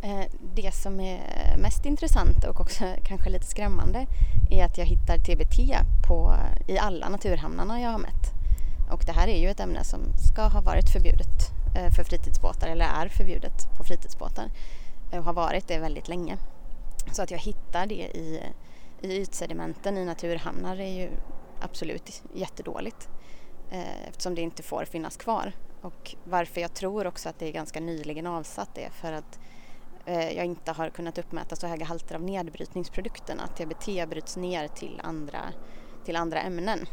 Eh, 0.03 0.25
det 0.55 0.75
som 0.75 1.01
är 1.01 1.57
mest 1.59 1.87
intressant 1.87 2.45
och 2.45 2.61
också 2.61 2.85
kanske 3.05 3.31
lite 3.31 3.47
skrämmande 3.47 4.07
är 4.51 4.65
att 4.65 4.79
jag 4.79 4.85
hittar 4.85 5.19
TBT 5.19 5.59
på, 6.09 6.35
i 6.67 6.79
alla 6.79 7.09
naturhamnarna 7.09 7.81
jag 7.81 7.91
har 7.91 7.99
mätt. 7.99 8.33
Och 8.91 9.03
det 9.07 9.13
här 9.13 9.29
är 9.29 9.39
ju 9.39 9.49
ett 9.49 9.61
ämne 9.61 9.85
som 9.85 10.01
ska 10.17 10.43
ha 10.43 10.61
varit 10.61 10.91
förbjudet 10.91 11.51
eh, 11.77 11.91
för 11.91 12.05
fritidsbåtar 12.05 12.69
eller 12.69 12.85
är 12.85 13.09
förbjudet 13.09 13.77
på 13.77 13.85
fritidsbåtar 13.85 14.51
eh, 15.13 15.19
och 15.19 15.25
har 15.25 15.33
varit 15.33 15.69
det 15.69 15.79
väldigt 15.79 16.09
länge. 16.09 16.39
Så 17.13 17.23
att 17.23 17.31
jag 17.31 17.39
hittar 17.39 17.87
det 17.87 18.17
i, 18.17 18.43
i 19.01 19.17
ytsedimenten 19.17 19.99
i 19.99 20.05
naturhamnar 20.05 20.81
är 20.81 21.01
ju 21.01 21.11
absolut 21.61 22.23
jättedåligt 22.35 23.09
eftersom 24.09 24.35
det 24.35 24.41
inte 24.41 24.63
får 24.63 24.85
finnas 24.85 25.17
kvar. 25.17 25.53
Och 25.81 26.15
varför 26.25 26.61
jag 26.61 26.75
tror 26.75 27.07
också 27.07 27.29
att 27.29 27.39
det 27.39 27.49
är 27.49 27.53
ganska 27.53 27.81
nyligen 27.81 28.27
avsatt 28.27 28.79
är 28.79 28.91
för 28.91 29.13
att 29.13 29.39
Eh, 30.07 30.37
jag 30.37 30.47
inte 30.47 30.73
har 30.73 30.91
kunnat 30.91 31.19
uppmäta 31.19 31.57
så 31.57 31.67
höga 31.67 31.85
halter 31.85 32.15
av 32.15 32.23
nedbrytningsprodukterna, 32.23 33.43
att 33.43 33.57
TBT 33.57 34.07
bryts 34.09 34.37
ner 34.37 34.69
till 34.69 35.01
andra, 35.05 35.41
till 36.05 36.17
andra 36.17 36.41
ämnen 36.41 36.87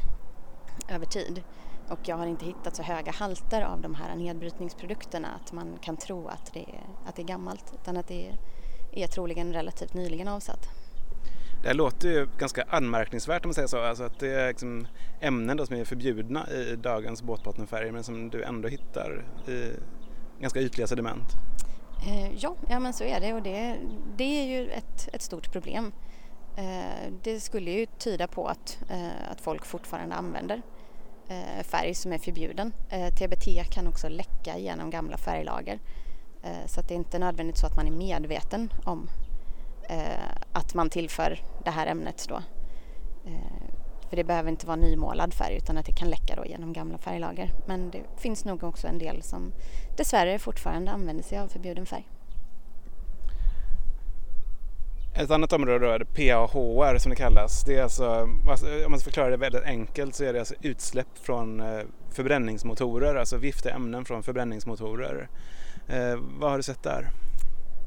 över 0.89 1.05
tid. 1.05 1.43
och 1.89 1.99
jag 2.03 2.17
har 2.17 2.25
inte 2.25 2.45
hittat 2.45 2.75
så 2.75 2.83
höga 2.83 3.11
halter 3.11 3.61
av 3.61 3.81
de 3.81 3.95
här 3.95 4.15
nedbrytningsprodukterna 4.15 5.27
att 5.41 5.51
man 5.51 5.77
kan 5.81 5.97
tro 5.97 6.27
att 6.27 6.53
det 6.53 6.59
är, 6.59 6.83
att 7.05 7.15
det 7.15 7.21
är 7.21 7.25
gammalt 7.25 7.73
utan 7.81 7.97
att 7.97 8.07
det 8.07 8.27
är, 8.27 8.37
är 8.91 9.07
troligen 9.07 9.53
relativt 9.53 9.93
nyligen 9.93 10.27
avsatt. 10.27 10.69
Det 11.61 11.67
här 11.67 11.75
låter 11.75 12.09
ju 12.09 12.27
ganska 12.37 12.63
anmärkningsvärt 12.69 13.45
om 13.45 13.49
man 13.49 13.53
säger 13.53 13.67
så, 13.67 13.81
alltså 13.81 14.03
att 14.03 14.19
det 14.19 14.33
är 14.33 14.47
liksom 14.47 14.87
ämnen 15.21 15.57
då 15.57 15.65
som 15.65 15.75
är 15.75 15.85
förbjudna 15.85 16.49
i 16.49 16.75
dagens 16.75 17.23
båtbottenfärger 17.23 17.91
men 17.91 18.03
som 18.03 18.29
du 18.29 18.43
ändå 18.43 18.67
hittar 18.67 19.25
i 19.47 19.71
ganska 20.41 20.61
ytliga 20.61 20.87
sediment. 20.87 21.27
Eh, 22.07 22.33
ja, 22.37 22.55
ja, 22.69 22.79
men 22.79 22.93
så 22.93 23.03
är 23.03 23.19
det 23.19 23.33
och 23.33 23.41
det, 23.41 23.77
det 24.17 24.23
är 24.23 24.45
ju 24.45 24.69
ett, 24.69 25.09
ett 25.13 25.21
stort 25.21 25.51
problem. 25.51 25.91
Eh, 26.55 27.11
det 27.23 27.39
skulle 27.39 27.71
ju 27.71 27.85
tyda 27.85 28.27
på 28.27 28.47
att, 28.47 28.79
eh, 28.89 29.31
att 29.31 29.41
folk 29.41 29.65
fortfarande 29.65 30.15
använder 30.15 30.61
eh, 31.27 31.63
färg 31.63 31.93
som 31.93 32.13
är 32.13 32.17
förbjuden. 32.17 32.73
Eh, 32.89 33.13
TBT 33.13 33.63
kan 33.71 33.87
också 33.87 34.09
läcka 34.09 34.57
genom 34.57 34.89
gamla 34.89 35.17
färglager 35.17 35.79
eh, 36.43 36.65
så 36.65 36.79
att 36.79 36.87
det 36.87 36.93
är 36.93 36.97
inte 36.97 37.19
nödvändigt 37.19 37.57
så 37.57 37.65
att 37.67 37.75
man 37.75 37.87
är 37.87 37.91
medveten 37.91 38.69
om 38.85 39.09
eh, 39.89 40.37
att 40.51 40.73
man 40.73 40.89
tillför 40.89 41.39
det 41.63 41.71
här 41.71 41.87
ämnet 41.87 42.25
då. 42.29 42.35
Eh, 43.25 43.72
för 44.13 44.17
det 44.17 44.23
behöver 44.23 44.49
inte 44.49 44.67
vara 44.67 44.75
nymålad 44.75 45.33
färg 45.33 45.55
utan 45.57 45.77
att 45.77 45.85
det 45.85 45.91
kan 45.91 46.09
läcka 46.09 46.35
då 46.35 46.45
genom 46.45 46.73
gamla 46.73 46.97
färglager. 46.97 47.51
Men 47.65 47.91
det 47.91 48.01
finns 48.17 48.45
nog 48.45 48.63
också 48.63 48.87
en 48.87 48.97
del 48.97 49.23
som 49.23 49.51
dessvärre 49.97 50.39
fortfarande 50.39 50.91
använder 50.91 51.23
sig 51.23 51.37
av 51.37 51.47
förbjuden 51.47 51.85
färg. 51.85 52.07
Ett 55.15 55.31
annat 55.31 55.53
område 55.53 55.85
då 55.85 55.91
är 55.91 55.99
PAHR 55.99 56.97
som 56.97 57.09
det 57.09 57.15
kallas. 57.15 57.63
Det 57.63 57.77
är 57.77 57.83
alltså, 57.83 58.21
om 58.85 58.91
man 58.91 58.99
ska 58.99 59.05
förklara 59.05 59.29
det 59.29 59.37
väldigt 59.37 59.63
enkelt 59.63 60.15
så 60.15 60.23
är 60.23 60.33
det 60.33 60.39
alltså 60.39 60.55
utsläpp 60.61 61.17
från 61.21 61.59
eh, 61.59 61.81
förbränningsmotorer, 62.11 63.15
alltså 63.15 63.37
giftiga 63.37 63.73
ämnen 63.73 64.05
från 64.05 64.23
förbränningsmotorer. 64.23 65.29
Eh, 65.87 66.15
vad 66.39 66.49
har 66.49 66.57
du 66.57 66.63
sett 66.63 66.83
där? 66.83 67.09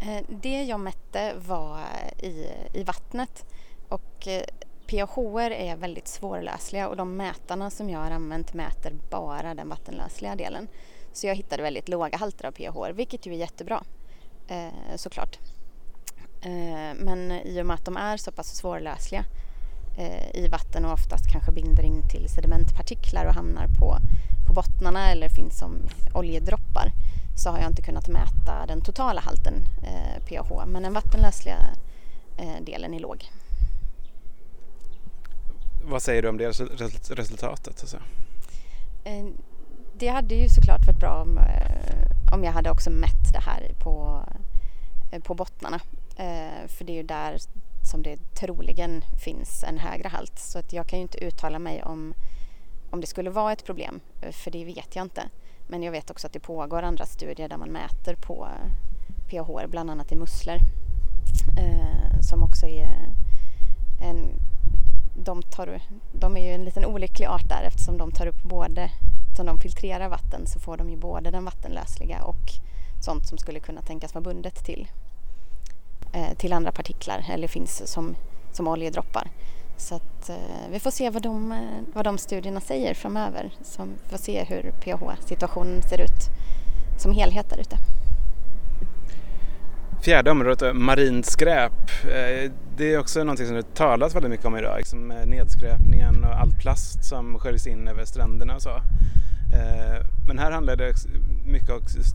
Eh, 0.00 0.24
det 0.28 0.62
jag 0.62 0.80
mätte 0.80 1.34
var 1.36 1.80
i, 2.18 2.46
i 2.72 2.84
vattnet 2.84 3.46
och 3.88 4.28
PAHR 4.86 5.50
är 5.50 5.76
väldigt 5.76 6.08
svårlösliga 6.08 6.88
och 6.88 6.96
de 6.96 7.16
mätarna 7.16 7.70
som 7.70 7.90
jag 7.90 7.98
har 7.98 8.10
använt 8.10 8.54
mäter 8.54 8.92
bara 9.10 9.54
den 9.54 9.68
vattenlösliga 9.68 10.36
delen. 10.36 10.68
Så 11.12 11.26
jag 11.26 11.34
hittade 11.34 11.62
väldigt 11.62 11.88
låga 11.88 12.18
halter 12.18 12.46
av 12.46 12.52
PAHR, 12.52 12.92
vilket 12.92 13.26
ju 13.26 13.32
är 13.32 13.36
jättebra 13.36 13.84
eh, 14.48 14.96
såklart. 14.96 15.38
Eh, 16.40 16.94
men 16.94 17.32
i 17.32 17.62
och 17.62 17.66
med 17.66 17.74
att 17.74 17.84
de 17.84 17.96
är 17.96 18.16
så 18.16 18.32
pass 18.32 18.56
svårlösliga 18.56 19.24
eh, 19.98 20.44
i 20.44 20.48
vatten 20.48 20.84
och 20.84 20.92
oftast 20.92 21.32
kanske 21.32 21.52
binder 21.52 21.82
in 21.82 22.02
till 22.08 22.28
sedimentpartiklar 22.28 23.26
och 23.26 23.34
hamnar 23.34 23.66
på, 23.66 23.96
på 24.48 24.54
bottnarna 24.54 25.10
eller 25.10 25.28
finns 25.28 25.58
som 25.58 25.78
oljedroppar 26.14 26.92
så 27.36 27.50
har 27.50 27.58
jag 27.58 27.66
inte 27.66 27.82
kunnat 27.82 28.08
mäta 28.08 28.66
den 28.66 28.80
totala 28.80 29.20
halten 29.20 29.54
eh, 29.82 30.24
PAH 30.28 30.66
men 30.66 30.82
den 30.82 30.92
vattenlösliga 30.92 31.58
eh, 32.36 32.64
delen 32.64 32.94
är 32.94 33.00
låg. 33.00 33.30
Vad 35.88 36.02
säger 36.02 36.22
du 36.22 36.28
om 36.28 36.36
det 36.36 36.46
resultatet? 37.10 37.80
Alltså? 37.80 37.98
Det 39.98 40.08
hade 40.08 40.34
ju 40.34 40.48
såklart 40.48 40.86
varit 40.86 41.00
bra 41.00 41.22
om, 41.22 41.38
eh, 41.38 42.32
om 42.32 42.44
jag 42.44 42.52
hade 42.52 42.70
också 42.70 42.90
mätt 42.90 43.32
det 43.32 43.40
här 43.40 43.74
på, 43.78 44.24
eh, 45.12 45.22
på 45.22 45.34
bottnarna 45.34 45.80
för 46.66 46.84
det 46.84 46.92
är 46.92 46.96
ju 46.96 47.02
där 47.02 47.38
som 47.90 48.02
det 48.02 48.16
troligen 48.34 49.04
finns 49.24 49.64
en 49.64 49.78
högre 49.78 50.08
halt. 50.08 50.38
Så 50.38 50.58
att 50.58 50.72
jag 50.72 50.86
kan 50.86 50.98
ju 50.98 51.02
inte 51.02 51.24
uttala 51.24 51.58
mig 51.58 51.82
om, 51.82 52.14
om 52.90 53.00
det 53.00 53.06
skulle 53.06 53.30
vara 53.30 53.52
ett 53.52 53.64
problem, 53.64 54.00
för 54.32 54.50
det 54.50 54.64
vet 54.64 54.96
jag 54.96 55.04
inte. 55.04 55.22
Men 55.66 55.82
jag 55.82 55.92
vet 55.92 56.10
också 56.10 56.26
att 56.26 56.32
det 56.32 56.40
pågår 56.40 56.82
andra 56.82 57.06
studier 57.06 57.48
där 57.48 57.56
man 57.56 57.68
mäter 57.68 58.14
på 58.14 58.48
pH, 59.28 59.66
bland 59.70 59.90
annat 59.90 60.12
i 60.12 60.16
musslor. 60.16 60.56
Eh, 61.58 62.20
som 62.20 62.42
också 62.42 62.66
är 62.66 62.88
en... 64.00 64.40
De, 65.24 65.42
tar, 65.42 65.80
de 66.12 66.36
är 66.36 66.46
ju 66.46 66.54
en 66.54 66.64
liten 66.64 66.84
olycklig 66.84 67.26
art 67.26 67.48
där 67.48 67.62
eftersom 67.62 67.98
de 67.98 68.12
tar 68.12 68.26
upp 68.26 68.42
både, 68.42 68.90
som 69.36 69.46
de 69.46 69.58
filtrerar 69.58 70.08
vatten 70.08 70.46
så 70.46 70.60
får 70.60 70.76
de 70.76 70.90
ju 70.90 70.96
både 70.96 71.30
den 71.30 71.44
vattenlösliga 71.44 72.22
och 72.22 72.52
sånt 73.00 73.26
som 73.26 73.38
skulle 73.38 73.60
kunna 73.60 73.82
tänkas 73.82 74.14
vara 74.14 74.24
bundet 74.24 74.64
till 74.64 74.88
Eh, 76.16 76.36
till 76.36 76.52
andra 76.52 76.72
partiklar 76.72 77.24
eller 77.30 77.48
finns 77.48 77.92
som, 77.92 78.16
som 78.52 78.68
oljedroppar. 78.68 79.30
Så 79.76 79.94
att, 79.94 80.28
eh, 80.28 80.70
vi 80.70 80.80
får 80.80 80.90
se 80.90 81.10
vad 81.10 81.22
de, 81.22 81.52
eh, 81.52 81.58
vad 81.94 82.04
de 82.04 82.18
studierna 82.18 82.60
säger 82.60 82.94
framöver. 82.94 83.50
Så 83.62 83.82
vi 83.82 84.10
får 84.10 84.18
se 84.18 84.44
hur 84.44 84.72
pH-situationen 84.80 85.82
ser 85.82 86.00
ut 86.00 86.30
som 86.98 87.12
helhet 87.12 87.50
där 87.50 87.58
ute. 87.58 87.76
Fjärde 90.02 90.30
området, 90.30 90.76
marint 90.76 91.26
skräp. 91.26 91.72
Eh, 92.04 92.50
det 92.78 92.94
är 92.94 92.98
också 92.98 93.18
någonting 93.18 93.46
som 93.46 93.56
det 93.56 93.74
talas 93.74 94.14
väldigt 94.14 94.30
mycket 94.30 94.46
om 94.46 94.56
idag. 94.56 94.78
Liksom 94.78 95.10
eh, 95.10 95.26
nedskräpningen 95.26 96.24
och 96.24 96.40
all 96.40 96.52
plast 96.52 97.04
som 97.04 97.38
sköljs 97.38 97.66
in 97.66 97.88
över 97.88 98.04
stränderna 98.04 98.54
och 98.54 98.62
så. 98.62 98.76
Eh, 99.54 100.06
men 100.28 100.38
här 100.38 100.50
handlar 100.50 100.76
det 100.76 100.94
mycket 101.46 101.70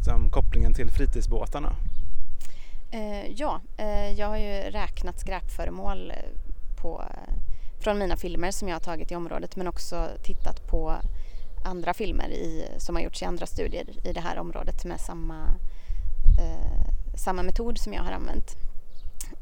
om 0.08 0.30
kopplingen 0.30 0.74
till 0.74 0.92
fritidsbåtarna. 0.92 1.76
Eh, 2.92 3.32
ja, 3.32 3.62
jag 4.18 4.28
har 4.28 4.38
ju 4.38 4.54
räknat 4.72 5.20
skräpföremål 5.20 6.14
på, 6.82 7.04
från 7.80 8.00
mina 8.00 8.18
filmer 8.18 8.52
som 8.52 8.68
jag 8.68 8.76
har 8.76 8.82
tagit 8.82 9.12
i 9.12 9.16
området 9.16 9.56
men 9.56 9.68
också 9.68 10.08
tittat 10.24 10.68
på 10.68 10.96
andra 11.66 11.94
filmer 11.94 12.30
i, 12.30 12.66
som 12.78 12.96
har 12.96 13.04
gjorts 13.04 13.22
i 13.22 13.26
andra 13.26 13.46
studier 13.46 14.08
i 14.08 14.14
det 14.14 14.22
här 14.22 14.40
området 14.40 14.86
med 14.86 15.00
samma, 15.00 15.48
samma 17.16 17.44
metod 17.44 17.78
som 17.78 17.94
jag 17.94 18.04
har 18.04 18.12
använt. 18.12 18.56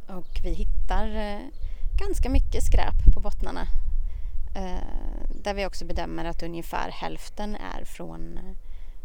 Och 0.09 0.39
vi 0.43 0.53
hittar 0.53 1.15
eh, 1.15 1.39
ganska 1.99 2.29
mycket 2.29 2.63
skräp 2.63 3.13
på 3.13 3.19
bottnarna 3.19 3.67
eh, 4.55 4.87
där 5.43 5.53
vi 5.53 5.65
också 5.65 5.85
bedömer 5.85 6.25
att 6.25 6.43
ungefär 6.43 6.89
hälften 6.91 7.55
är 7.55 7.83
från, 7.85 8.39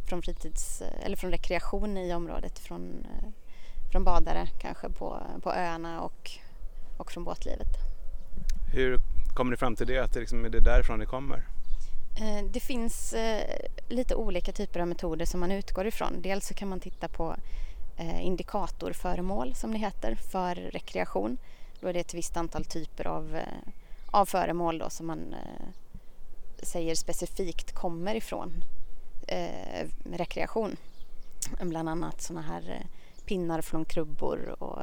från, 0.08 0.22
fritids, 0.22 0.82
eller 1.04 1.16
från 1.16 1.30
rekreation 1.30 1.96
i 1.96 2.14
området 2.14 2.58
från 2.58 3.06
från 3.94 4.04
badare 4.04 4.48
kanske 4.58 4.90
på, 4.90 5.22
på 5.42 5.52
öarna 5.52 6.00
och, 6.00 6.30
och 6.96 7.12
från 7.12 7.24
båtlivet. 7.24 7.68
Hur 8.72 8.98
kommer 9.34 9.50
ni 9.50 9.56
fram 9.56 9.76
till 9.76 9.86
det, 9.86 9.98
att 9.98 10.12
det 10.12 10.20
liksom 10.20 10.44
är 10.44 10.48
det 10.48 10.60
därifrån 10.60 10.98
det 10.98 11.06
kommer? 11.06 11.46
Eh, 12.16 12.44
det 12.52 12.60
finns 12.60 13.12
eh, 13.12 13.68
lite 13.88 14.14
olika 14.14 14.52
typer 14.52 14.80
av 14.80 14.88
metoder 14.88 15.24
som 15.24 15.40
man 15.40 15.52
utgår 15.52 15.86
ifrån. 15.86 16.22
Dels 16.22 16.46
så 16.46 16.54
kan 16.54 16.68
man 16.68 16.80
titta 16.80 17.08
på 17.08 17.30
eh, 17.30 17.38
Eh, 17.96 18.26
indikatorföremål 18.26 19.54
som 19.54 19.72
det 19.72 19.78
heter 19.78 20.14
för 20.14 20.54
rekreation. 20.54 21.38
Då 21.80 21.88
är 21.88 21.92
det 21.92 22.00
ett 22.00 22.14
visst 22.14 22.36
antal 22.36 22.64
typer 22.64 23.06
av, 23.06 23.36
eh, 23.36 23.72
av 24.10 24.26
föremål 24.26 24.78
då 24.78 24.90
som 24.90 25.06
man 25.06 25.34
eh, 25.34 25.66
säger 26.62 26.94
specifikt 26.94 27.72
kommer 27.72 28.14
ifrån 28.14 28.64
rekreation. 30.04 30.76
Bland 31.60 31.88
annat 31.88 32.22
sådana 32.22 32.46
här 32.46 32.86
pinnar 33.26 33.60
från 33.60 33.84
krubbor 33.84 34.62
och 34.62 34.82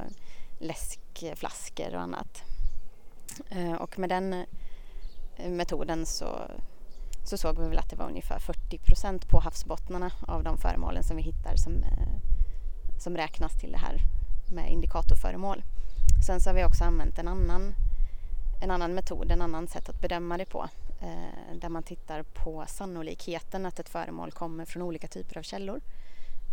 läskflaskor 0.60 1.96
och 1.96 2.02
annat. 2.02 2.44
Eh, 3.50 3.74
och 3.74 4.00
med 4.00 4.10
den 4.10 4.34
eh, 5.38 5.50
metoden 5.50 6.06
så, 6.06 6.52
så 7.24 7.38
såg 7.38 7.60
vi 7.60 7.68
väl 7.68 7.78
att 7.78 7.90
det 7.90 7.96
var 7.96 8.10
ungefär 8.10 8.40
40 8.40 8.78
procent 8.78 9.28
på 9.30 9.40
havsbottnarna 9.40 10.12
av 10.28 10.44
de 10.44 10.58
föremålen 10.58 11.04
som 11.04 11.18
vi 11.18 11.24
hittar 11.24 11.56
som, 11.56 11.74
eh, 11.74 12.41
som 13.02 13.18
räknas 13.18 13.54
till 13.54 13.72
det 13.72 13.78
här 13.78 14.02
med 14.52 14.72
indikatorföremål. 14.72 15.64
Sen 16.26 16.42
så 16.42 16.50
har 16.50 16.56
vi 16.56 16.66
också 16.66 16.84
använt 16.84 17.20
en 17.20 17.28
annan, 17.28 17.74
en 18.62 18.72
annan 18.72 18.94
metod, 18.94 19.32
en 19.32 19.42
annan 19.42 19.68
sätt 19.68 19.90
att 19.90 20.02
bedöma 20.02 20.38
det 20.38 20.46
på 20.46 20.70
eh, 21.02 21.56
där 21.56 21.70
man 21.70 21.84
tittar 21.84 22.24
på 22.24 22.66
sannolikheten 22.68 23.66
att 23.66 23.80
ett 23.80 23.90
föremål 23.90 24.32
kommer 24.32 24.66
från 24.66 24.82
olika 24.82 25.08
typer 25.08 25.38
av 25.38 25.42
källor. 25.42 25.82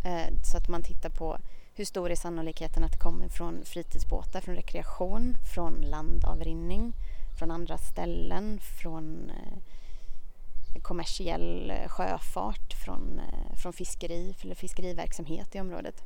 Eh, 0.04 0.34
så 0.44 0.56
att 0.56 0.68
man 0.68 0.82
tittar 0.82 1.10
på 1.10 1.38
hur 1.74 1.84
stor 1.84 2.10
är 2.10 2.16
sannolikheten 2.16 2.84
att 2.84 2.92
det 2.92 2.98
kommer 2.98 3.28
från 3.28 3.64
fritidsbåtar, 3.64 4.40
från 4.40 4.54
rekreation, 4.54 5.36
från 5.54 5.74
landavrinning, 5.74 6.92
från 7.38 7.50
andra 7.50 7.78
ställen, 7.78 8.60
från 8.60 9.30
eh, 9.30 10.82
kommersiell 10.82 11.72
sjöfart, 11.86 12.72
från, 12.84 13.18
eh, 13.18 13.56
från 13.56 13.72
fiskeri 13.72 14.34
eller 14.40 14.54
fiskeriverksamhet 14.54 15.54
i 15.54 15.60
området. 15.60 16.04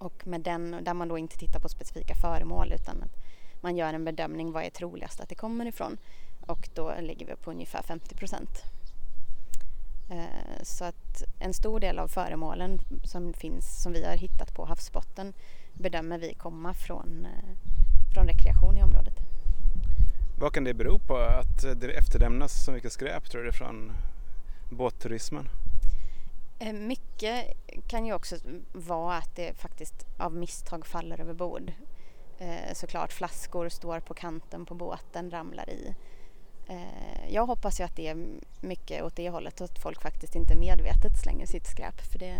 Och 0.00 0.26
med 0.26 0.40
den, 0.40 0.84
där 0.84 0.94
man 0.94 1.08
då 1.08 1.18
inte 1.18 1.38
tittar 1.38 1.60
på 1.60 1.68
specifika 1.68 2.14
föremål 2.14 2.72
utan 2.72 3.02
att 3.02 3.16
man 3.60 3.76
gör 3.76 3.94
en 3.94 4.04
bedömning 4.04 4.52
vad 4.52 4.64
är 4.64 4.70
troligast 4.70 5.20
att 5.20 5.28
det 5.28 5.34
kommer 5.34 5.66
ifrån 5.66 5.98
och 6.40 6.68
då 6.74 6.94
ligger 7.00 7.26
vi 7.26 7.36
på 7.36 7.50
ungefär 7.50 7.82
50 7.82 8.14
procent. 8.14 8.64
Eh, 10.10 10.62
så 10.62 10.84
att 10.84 11.22
en 11.38 11.54
stor 11.54 11.80
del 11.80 11.98
av 11.98 12.08
föremålen 12.08 12.80
som 13.04 13.32
finns, 13.32 13.82
som 13.82 13.92
vi 13.92 14.04
har 14.04 14.16
hittat 14.16 14.54
på 14.54 14.64
havsbotten 14.64 15.32
bedömer 15.72 16.18
vi 16.18 16.34
komma 16.34 16.74
från, 16.74 17.26
eh, 17.26 17.56
från 18.14 18.26
rekreation 18.26 18.76
i 18.76 18.82
området. 18.82 19.14
Vad 20.38 20.52
kan 20.52 20.64
det 20.64 20.74
bero 20.74 20.98
på 20.98 21.16
att 21.16 21.80
det 21.80 21.92
efterlämnas 21.92 22.64
så 22.64 22.72
mycket 22.72 22.92
skräp 22.92 23.30
tror 23.30 23.42
du 23.42 23.52
från 23.52 23.92
båtturismen? 24.70 25.48
Eh, 26.62 26.72
mycket 26.72 27.46
kan 27.86 28.06
ju 28.06 28.12
också 28.12 28.36
vara 28.72 29.16
att 29.16 29.36
det 29.36 29.58
faktiskt 29.58 30.06
av 30.18 30.34
misstag 30.34 30.86
faller 30.86 31.20
över 31.20 31.34
bord. 31.34 31.72
Eh, 32.38 32.74
såklart 32.74 33.12
flaskor 33.12 33.68
står 33.68 34.00
på 34.00 34.14
kanten 34.14 34.66
på 34.66 34.74
båten, 34.74 35.30
ramlar 35.30 35.70
i. 35.70 35.94
Eh, 36.68 37.32
jag 37.34 37.46
hoppas 37.46 37.80
ju 37.80 37.84
att 37.84 37.96
det 37.96 38.08
är 38.08 38.26
mycket 38.60 39.02
åt 39.02 39.16
det 39.16 39.30
hållet 39.30 39.60
och 39.60 39.64
att 39.64 39.78
folk 39.78 40.02
faktiskt 40.02 40.34
inte 40.34 40.56
medvetet 40.56 41.22
slänger 41.22 41.46
sitt 41.46 41.66
skräp 41.66 42.00
för 42.00 42.18
det, 42.18 42.38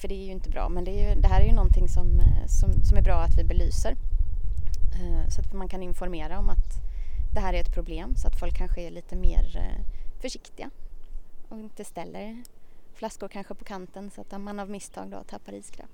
för 0.00 0.08
det 0.08 0.14
är 0.14 0.24
ju 0.24 0.32
inte 0.32 0.50
bra. 0.50 0.68
Men 0.68 0.84
det, 0.84 0.90
är 0.90 1.08
ju, 1.08 1.20
det 1.20 1.28
här 1.28 1.40
är 1.40 1.46
ju 1.46 1.52
någonting 1.52 1.88
som, 1.88 2.20
som, 2.46 2.84
som 2.84 2.98
är 2.98 3.02
bra 3.02 3.14
att 3.14 3.38
vi 3.38 3.44
belyser 3.44 3.96
så 5.28 5.40
att 5.40 5.52
man 5.52 5.68
kan 5.68 5.82
informera 5.82 6.38
om 6.38 6.50
att 6.50 6.82
det 7.34 7.40
här 7.40 7.54
är 7.54 7.60
ett 7.60 7.74
problem 7.74 8.16
så 8.16 8.28
att 8.28 8.38
folk 8.38 8.56
kanske 8.56 8.80
är 8.80 8.90
lite 8.90 9.16
mer 9.16 9.74
försiktiga 10.20 10.70
och 11.48 11.58
inte 11.58 11.84
ställer 11.84 12.42
flaskor 13.00 13.28
kanske 13.28 13.54
på 13.54 13.64
kanten 13.64 14.10
så 14.10 14.20
att 14.20 14.40
man 14.40 14.60
av 14.60 14.70
misstag 14.70 15.10
då 15.10 15.24
tappar 15.24 15.52
i 15.52 15.62
skräp. 15.62 15.90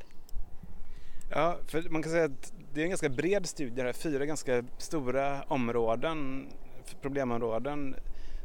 Ja, 1.31 1.59
för 1.67 1.91
man 1.91 2.03
kan 2.03 2.13
säga 2.13 2.25
att 2.25 2.53
det 2.75 2.81
är 2.81 2.85
en 2.85 2.91
ganska 2.91 3.09
bred 3.09 3.47
studie 3.47 3.83
här, 3.83 3.93
fyra 3.93 4.27
ganska 4.27 4.65
stora 4.79 5.43
områden, 5.43 6.49
problemområden 7.03 7.97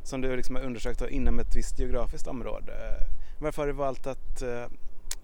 som 0.03 0.21
du 0.21 0.35
liksom 0.35 0.55
har 0.55 0.63
undersökt 0.63 1.01
inom 1.09 1.39
ett 1.39 1.55
visst 1.55 1.79
geografiskt 1.79 2.27
område. 2.27 2.73
Varför 3.41 3.61
har 3.61 3.67
du 3.67 3.73
valt 3.73 4.07
att 4.07 4.43
uh, 4.43 4.65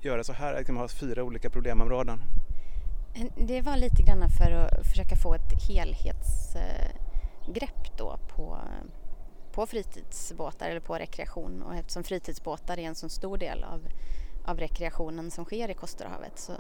göra 0.01 0.23
så 0.23 0.33
här, 0.33 0.53
att 0.53 0.59
liksom 0.59 0.77
ha 0.77 0.87
fyra 0.87 1.23
olika 1.23 1.49
problemområden? 1.49 2.19
Det 3.47 3.61
var 3.61 3.77
lite 3.77 4.03
grann 4.03 4.29
för 4.29 4.51
att 4.51 4.87
försöka 4.87 5.15
få 5.15 5.33
ett 5.33 5.67
helhetsgrepp 5.69 7.97
då 7.97 8.19
på, 8.27 8.57
på 9.57 9.65
fritidsbåtar 9.65 10.69
eller 10.69 10.79
på 10.79 10.95
rekreation 10.95 11.63
och 11.63 11.75
eftersom 11.75 12.03
fritidsbåtar 12.03 12.79
är 12.79 12.83
en 12.83 12.95
så 12.95 13.09
stor 13.09 13.37
del 13.37 13.63
av, 13.63 13.87
av 14.45 14.59
rekreationen 14.59 15.31
som 15.31 15.45
sker 15.45 15.69
i 15.69 15.73
Kosterhavet 15.73 16.39
så, 16.39 16.53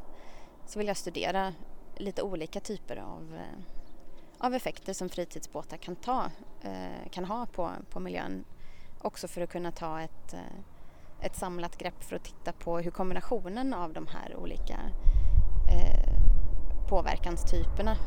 så 0.65 0.79
vill 0.79 0.87
jag 0.87 0.97
studera 0.97 1.53
lite 1.95 2.21
olika 2.21 2.59
typer 2.59 2.97
av, 2.97 3.35
eh, 3.35 3.63
av 4.37 4.53
effekter 4.53 4.93
som 4.93 5.09
fritidsbåtar 5.09 5.77
kan, 5.77 5.95
ta, 5.95 6.31
eh, 6.61 7.09
kan 7.11 7.25
ha 7.25 7.45
på, 7.45 7.71
på 7.89 7.99
miljön. 7.99 8.43
Också 9.01 9.27
för 9.27 9.41
att 9.41 9.49
kunna 9.49 9.71
ta 9.71 10.01
ett, 10.01 10.33
eh, 10.33 11.21
ett 11.21 11.35
samlat 11.35 11.77
grepp 11.77 12.03
för 12.03 12.15
att 12.15 12.23
titta 12.23 12.51
på 12.51 12.79
hur 12.79 12.91
kombinationen 12.91 13.73
av 13.73 13.93
de 13.93 14.07
här 14.07 14.35
olika 14.35 14.79
påverkanstyperna 16.89 17.97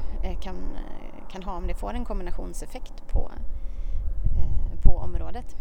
kan, 0.41 0.79
kan 1.31 1.43
ha, 1.43 1.57
om 1.57 1.67
det 1.67 1.75
får 1.75 1.95
en 1.95 2.05
kombinationseffekt 2.05 3.09
på, 3.09 3.31
på 4.91 4.97
området. 4.99 5.57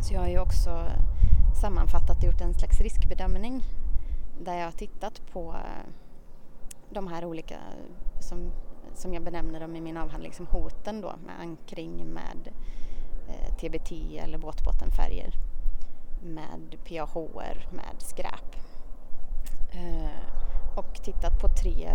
Så 0.00 0.14
jag 0.14 0.20
har 0.20 0.28
ju 0.28 0.38
också 0.38 0.84
sammanfattat 1.60 2.16
och 2.16 2.24
gjort 2.24 2.40
en 2.40 2.54
slags 2.54 2.80
riskbedömning 2.80 3.62
där 4.40 4.54
jag 4.54 4.64
har 4.64 4.72
tittat 4.72 5.22
på 5.32 5.54
eh, 5.54 5.92
de 6.90 7.06
här 7.06 7.24
olika 7.24 7.56
som, 8.20 8.50
som 8.94 9.14
jag 9.14 9.22
benämner 9.22 9.60
dem 9.60 9.76
i 9.76 9.80
min 9.80 9.96
avhandling 9.96 10.32
som 10.32 10.46
hoten 10.46 11.00
då 11.00 11.14
med 11.26 11.40
ankring, 11.40 12.06
med 12.06 12.52
eh, 13.28 13.54
TBT 13.54 13.92
eller 14.18 14.38
båtbottenfärger, 14.38 15.32
med 16.22 16.76
PAH, 16.88 17.14
med 17.70 17.94
skräp. 17.98 18.56
Eh, 19.70 20.78
och 20.78 20.94
tittat 21.04 21.40
på 21.40 21.48
tre, 21.48 21.90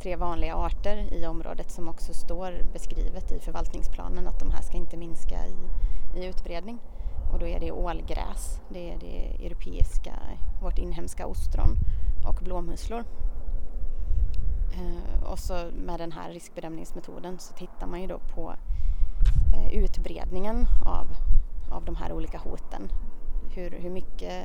tre 0.00 0.16
vanliga 0.16 0.54
arter 0.54 1.14
i 1.14 1.26
området 1.26 1.70
som 1.70 1.88
också 1.88 2.14
står 2.14 2.62
beskrivet 2.72 3.32
i 3.32 3.40
förvaltningsplanen 3.40 4.28
att 4.28 4.40
de 4.40 4.50
här 4.50 4.62
ska 4.62 4.76
inte 4.76 4.96
minska 4.96 5.46
i, 5.46 5.56
i 6.20 6.26
utbredning. 6.26 6.78
Och 7.32 7.38
då 7.38 7.46
är 7.46 7.60
det 7.60 7.72
ålgräs, 7.72 8.60
det 8.68 8.92
är 8.92 8.98
det 8.98 9.46
europeiska, 9.46 10.14
vårt 10.62 10.78
inhemska 10.78 11.26
ostron 11.26 11.76
och 12.26 12.44
blåmusslor. 12.44 13.04
Eh, 14.72 15.30
och 15.32 15.38
så 15.38 15.54
med 15.86 16.00
den 16.00 16.12
här 16.12 16.30
riskbedömningsmetoden 16.30 17.38
så 17.38 17.54
tittar 17.54 17.86
man 17.86 18.00
ju 18.00 18.06
då 18.06 18.18
på 18.18 18.54
eh, 19.54 19.74
utbredningen 19.74 20.66
av, 20.86 21.06
av 21.70 21.84
de 21.84 21.96
här 21.96 22.12
olika 22.12 22.38
hoten. 22.38 22.92
Hur, 23.54 23.70
hur 23.70 23.90
mycket 23.90 24.44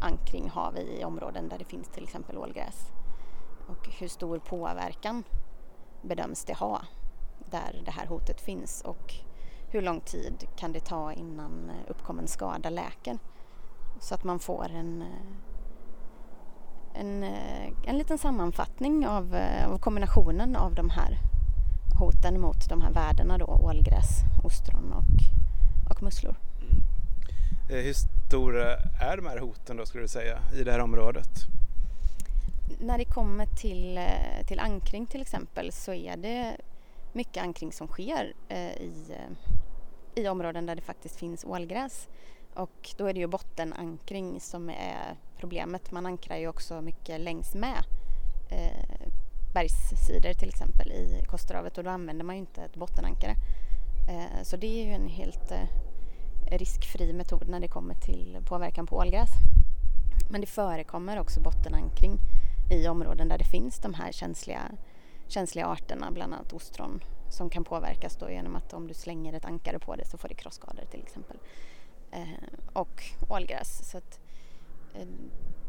ankring 0.00 0.48
har 0.48 0.72
vi 0.72 1.00
i 1.00 1.04
områden 1.04 1.48
där 1.48 1.58
det 1.58 1.64
finns 1.64 1.88
till 1.88 2.04
exempel 2.04 2.38
ålgräs? 2.38 2.92
Och 3.66 3.88
hur 3.98 4.08
stor 4.08 4.38
påverkan 4.38 5.24
bedöms 6.02 6.44
det 6.44 6.54
ha 6.54 6.82
där 7.50 7.82
det 7.84 7.90
här 7.90 8.06
hotet 8.06 8.40
finns 8.40 8.82
och 8.82 9.14
hur 9.68 9.82
lång 9.82 10.00
tid 10.00 10.48
kan 10.56 10.72
det 10.72 10.80
ta 10.80 11.12
innan 11.12 11.70
eh, 11.70 11.90
uppkommen 11.90 12.28
skada 12.28 12.70
läker? 12.70 13.18
Så 14.00 14.14
att 14.14 14.24
man 14.24 14.38
får 14.38 14.70
en 14.70 15.02
eh, 15.02 15.08
en, 16.94 17.22
eh, 17.22 17.72
en 17.86 17.98
liten 17.98 18.18
sammanfattning 18.18 19.06
av, 19.06 19.36
av 19.66 19.78
kombinationen 19.78 20.56
av 20.56 20.74
de 20.74 20.90
här 20.90 21.18
hoten 21.98 22.40
mot 22.40 22.68
de 22.68 22.80
här 22.80 22.92
värdena 22.92 23.38
då, 23.38 23.46
ålgräs, 23.46 24.08
ostron 24.44 24.92
och, 24.92 25.90
och 25.90 26.02
musslor. 26.02 26.36
Mm. 26.60 27.84
Hur 27.84 27.92
stora 28.28 28.76
är 29.00 29.16
de 29.16 29.26
här 29.26 29.38
hoten 29.38 29.76
då 29.76 29.86
skulle 29.86 30.04
du 30.04 30.08
säga 30.08 30.38
i 30.54 30.64
det 30.64 30.72
här 30.72 30.80
området? 30.80 31.46
När 32.80 32.98
det 32.98 33.04
kommer 33.04 33.46
till, 33.46 33.98
eh, 33.98 34.46
till 34.46 34.60
ankring 34.60 35.06
till 35.06 35.22
exempel 35.22 35.72
så 35.72 35.92
är 35.92 36.16
det 36.16 36.56
mycket 37.12 37.42
ankring 37.42 37.72
som 37.72 37.88
sker 37.88 38.34
eh, 38.48 38.72
i, 38.72 39.06
eh, 39.10 40.22
i 40.22 40.28
områden 40.28 40.66
där 40.66 40.74
det 40.76 40.82
faktiskt 40.82 41.16
finns 41.16 41.44
ålgräs. 41.44 42.08
Och 42.54 42.94
då 42.96 43.06
är 43.06 43.12
det 43.12 43.20
ju 43.20 43.26
bottenankring 43.26 44.40
som 44.40 44.70
är 44.70 45.16
problemet. 45.38 45.90
Man 45.90 46.06
ankrar 46.06 46.36
ju 46.36 46.48
också 46.48 46.80
mycket 46.80 47.20
längs 47.20 47.54
med 47.54 47.84
eh, 48.50 49.08
bergssidor 49.54 50.32
till 50.32 50.48
exempel 50.48 50.92
i 50.92 51.24
Kosterhavet 51.28 51.78
och 51.78 51.84
då 51.84 51.90
använder 51.90 52.24
man 52.24 52.34
ju 52.34 52.40
inte 52.40 52.62
ett 52.62 52.76
bottenankare. 52.76 53.34
Eh, 54.08 54.42
så 54.42 54.56
det 54.56 54.66
är 54.66 54.86
ju 54.86 54.92
en 54.92 55.08
helt 55.08 55.50
eh, 55.50 55.68
riskfri 56.50 57.12
metod 57.12 57.48
när 57.48 57.60
det 57.60 57.68
kommer 57.68 57.94
till 57.94 58.38
påverkan 58.48 58.86
på 58.86 58.96
ålgräs. 58.96 59.30
Men 60.30 60.40
det 60.40 60.46
förekommer 60.46 61.20
också 61.20 61.40
bottenankring 61.40 62.18
i 62.70 62.88
områden 62.88 63.28
där 63.28 63.38
det 63.38 63.44
finns 63.44 63.78
de 63.78 63.94
här 63.94 64.12
känsliga, 64.12 64.72
känsliga 65.28 65.66
arterna, 65.66 66.10
bland 66.10 66.34
annat 66.34 66.52
ostron 66.52 67.00
som 67.28 67.50
kan 67.50 67.64
påverkas 67.64 68.16
då 68.16 68.30
genom 68.30 68.56
att 68.56 68.72
om 68.72 68.86
du 68.86 68.94
slänger 68.94 69.32
ett 69.32 69.44
ankare 69.44 69.78
på 69.78 69.96
det 69.96 70.04
så 70.04 70.18
får 70.18 70.28
det 70.28 70.34
krosskador 70.34 70.84
till 70.90 71.02
exempel. 71.02 71.36
Eh, 72.10 72.28
och 72.72 73.02
ålgräs. 73.28 73.90
Så 73.90 73.98
att, 73.98 74.20
eh, 74.94 75.06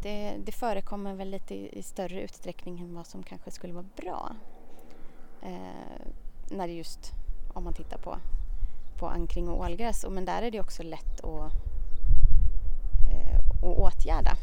det, 0.01 0.35
det, 0.45 0.51
förekommer 0.51 1.13
väl 1.13 1.29
lite 1.29 1.55
i, 1.55 1.79
i, 1.79 1.83
större 1.83 2.21
utsträckning 2.21 2.79
än 2.79 2.95
vad 2.95 3.07
som 3.07 3.23
kanske 3.23 3.51
skulle 3.51 3.73
vara 3.73 3.85
bra. 3.95 4.35
Eh, 5.41 6.07
när 6.51 6.67
det 6.67 6.73
just, 6.73 7.11
om 7.53 7.63
man 7.63 7.73
tittar 7.73 7.97
på, 7.97 8.17
på 8.97 9.07
ankring 9.07 9.49
och 9.49 9.59
ålgräs. 9.59 10.05
Men 10.09 10.25
där 10.25 10.41
är 10.41 10.51
det 10.51 10.59
också 10.59 10.83
lätt 10.83 11.23
att, 11.23 11.53
eh, 13.11 13.39
att 13.39 13.63
åtgärda. 13.63 14.37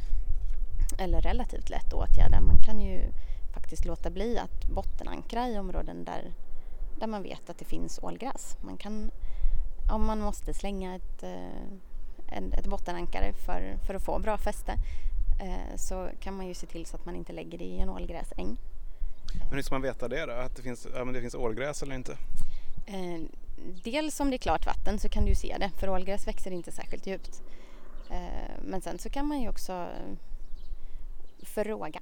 Eller 0.98 1.20
relativt 1.20 1.70
lätt 1.70 1.86
att 1.86 1.94
åtgärda. 1.94 2.40
Man 2.40 2.58
kan 2.62 2.80
ju 2.80 3.12
faktiskt 3.54 3.84
låta 3.84 4.10
bli 4.10 4.38
att 4.38 4.66
bottenankra 4.66 5.48
i 5.48 5.58
områden 5.58 6.04
där, 6.04 6.32
där 6.98 7.06
man 7.06 7.22
vet 7.22 7.50
att 7.50 7.58
det 7.58 7.64
finns 7.64 7.98
ålgräs. 8.02 8.56
Man 8.60 8.76
kan, 8.76 9.10
om 9.90 10.06
man 10.06 10.20
måste 10.20 10.54
slänga 10.54 10.94
ett 10.94 11.22
eh, 11.22 11.78
ett 12.58 12.66
bottenankare 12.66 13.32
för, 13.32 13.78
för 13.86 13.94
att 13.94 14.02
få 14.02 14.18
bra 14.18 14.38
fäste 14.38 14.72
eh, 15.40 15.76
så 15.76 16.08
kan 16.20 16.36
man 16.36 16.46
ju 16.46 16.54
se 16.54 16.66
till 16.66 16.86
så 16.86 16.96
att 16.96 17.04
man 17.04 17.16
inte 17.16 17.32
lägger 17.32 17.58
det 17.58 17.64
i 17.64 17.78
en 17.78 17.88
ålgräsäng. 17.88 18.56
Men 19.48 19.54
hur 19.54 19.62
ska 19.62 19.74
man 19.74 19.82
veta 19.82 20.08
det 20.08 20.26
då? 20.26 20.32
Att 20.32 20.56
det 20.56 20.62
finns, 20.62 20.86
ja, 20.94 21.04
det 21.04 21.20
finns 21.20 21.34
ålgräs 21.34 21.82
eller 21.82 21.94
inte? 21.94 22.12
Eh, 22.86 23.20
dels 23.84 24.20
om 24.20 24.30
det 24.30 24.36
är 24.36 24.38
klart 24.38 24.66
vatten 24.66 24.98
så 24.98 25.08
kan 25.08 25.24
du 25.24 25.34
se 25.34 25.56
det 25.58 25.70
för 25.80 25.88
ålgräs 25.88 26.26
växer 26.26 26.50
inte 26.50 26.72
särskilt 26.72 27.06
djupt. 27.06 27.42
Men 28.62 28.80
sen 28.80 28.98
så 28.98 29.10
kan 29.10 29.26
man 29.26 29.40
ju 29.40 29.48
också 29.48 29.88
fråga. 31.42 32.00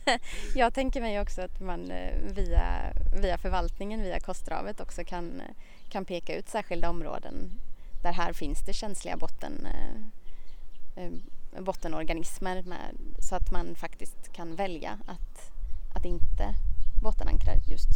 jag 0.54 0.74
tänker 0.74 1.00
mig 1.00 1.20
också 1.20 1.42
att 1.42 1.60
man 1.60 1.90
eh, 1.90 2.14
via, 2.34 2.92
via 3.22 3.38
förvaltningen, 3.38 4.02
via 4.02 4.20
Kosterhavet 4.20 4.80
också 4.80 5.04
kan, 5.04 5.40
eh, 5.40 5.54
kan 5.88 6.04
peka 6.04 6.36
ut 6.36 6.48
särskilda 6.48 6.90
områden 6.90 7.50
där 8.02 8.12
här 8.12 8.32
finns 8.32 8.64
det 8.66 8.72
känsliga 8.72 9.16
botten, 9.16 9.66
eh, 10.96 11.10
bottenorganismer 11.60 12.62
med, 12.62 12.96
så 13.18 13.34
att 13.34 13.50
man 13.50 13.74
faktiskt 13.74 14.32
kan 14.32 14.56
välja 14.56 14.98
att, 15.06 15.52
att 15.94 16.04
inte 16.04 16.54
bottenankra 17.02 17.52
just 17.68 17.88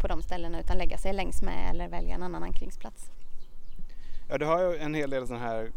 på 0.00 0.08
de 0.08 0.22
ställena 0.22 0.60
utan 0.60 0.78
lägga 0.78 0.98
sig 0.98 1.12
längs 1.12 1.42
med 1.42 1.70
eller 1.70 1.88
välja 1.88 2.14
en 2.14 2.22
annan 2.22 2.42
ankringsplats. 2.42 3.10
Ja, 4.28 4.38
du 4.38 4.44
har 4.44 4.60
ju 4.60 4.78
en 4.78 4.94
hel 4.94 5.10
del 5.10 5.26
sådana 5.26 5.44
här 5.44 5.70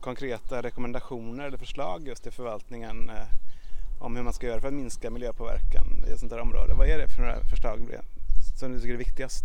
konkreta 0.00 0.62
rekommendationer 0.62 1.44
eller 1.44 1.58
förslag 1.58 2.06
just 2.06 2.22
till 2.22 2.32
förvaltningen 2.32 3.10
eh, 3.10 3.26
om 4.00 4.16
hur 4.16 4.22
man 4.22 4.32
ska 4.32 4.46
göra 4.46 4.60
för 4.60 4.68
att 4.68 4.74
minska 4.74 5.10
miljöpåverkan 5.10 6.04
i 6.08 6.12
ett 6.12 6.20
sånt 6.20 6.32
här 6.32 6.40
område. 6.40 6.74
Vad 6.74 6.88
är 6.88 6.98
det 6.98 7.08
för 7.08 7.22
några 7.22 7.44
förslag 7.44 7.78
som 8.60 8.72
du 8.72 8.80
tycker 8.80 8.94
är 8.94 8.98
viktigast? 8.98 9.44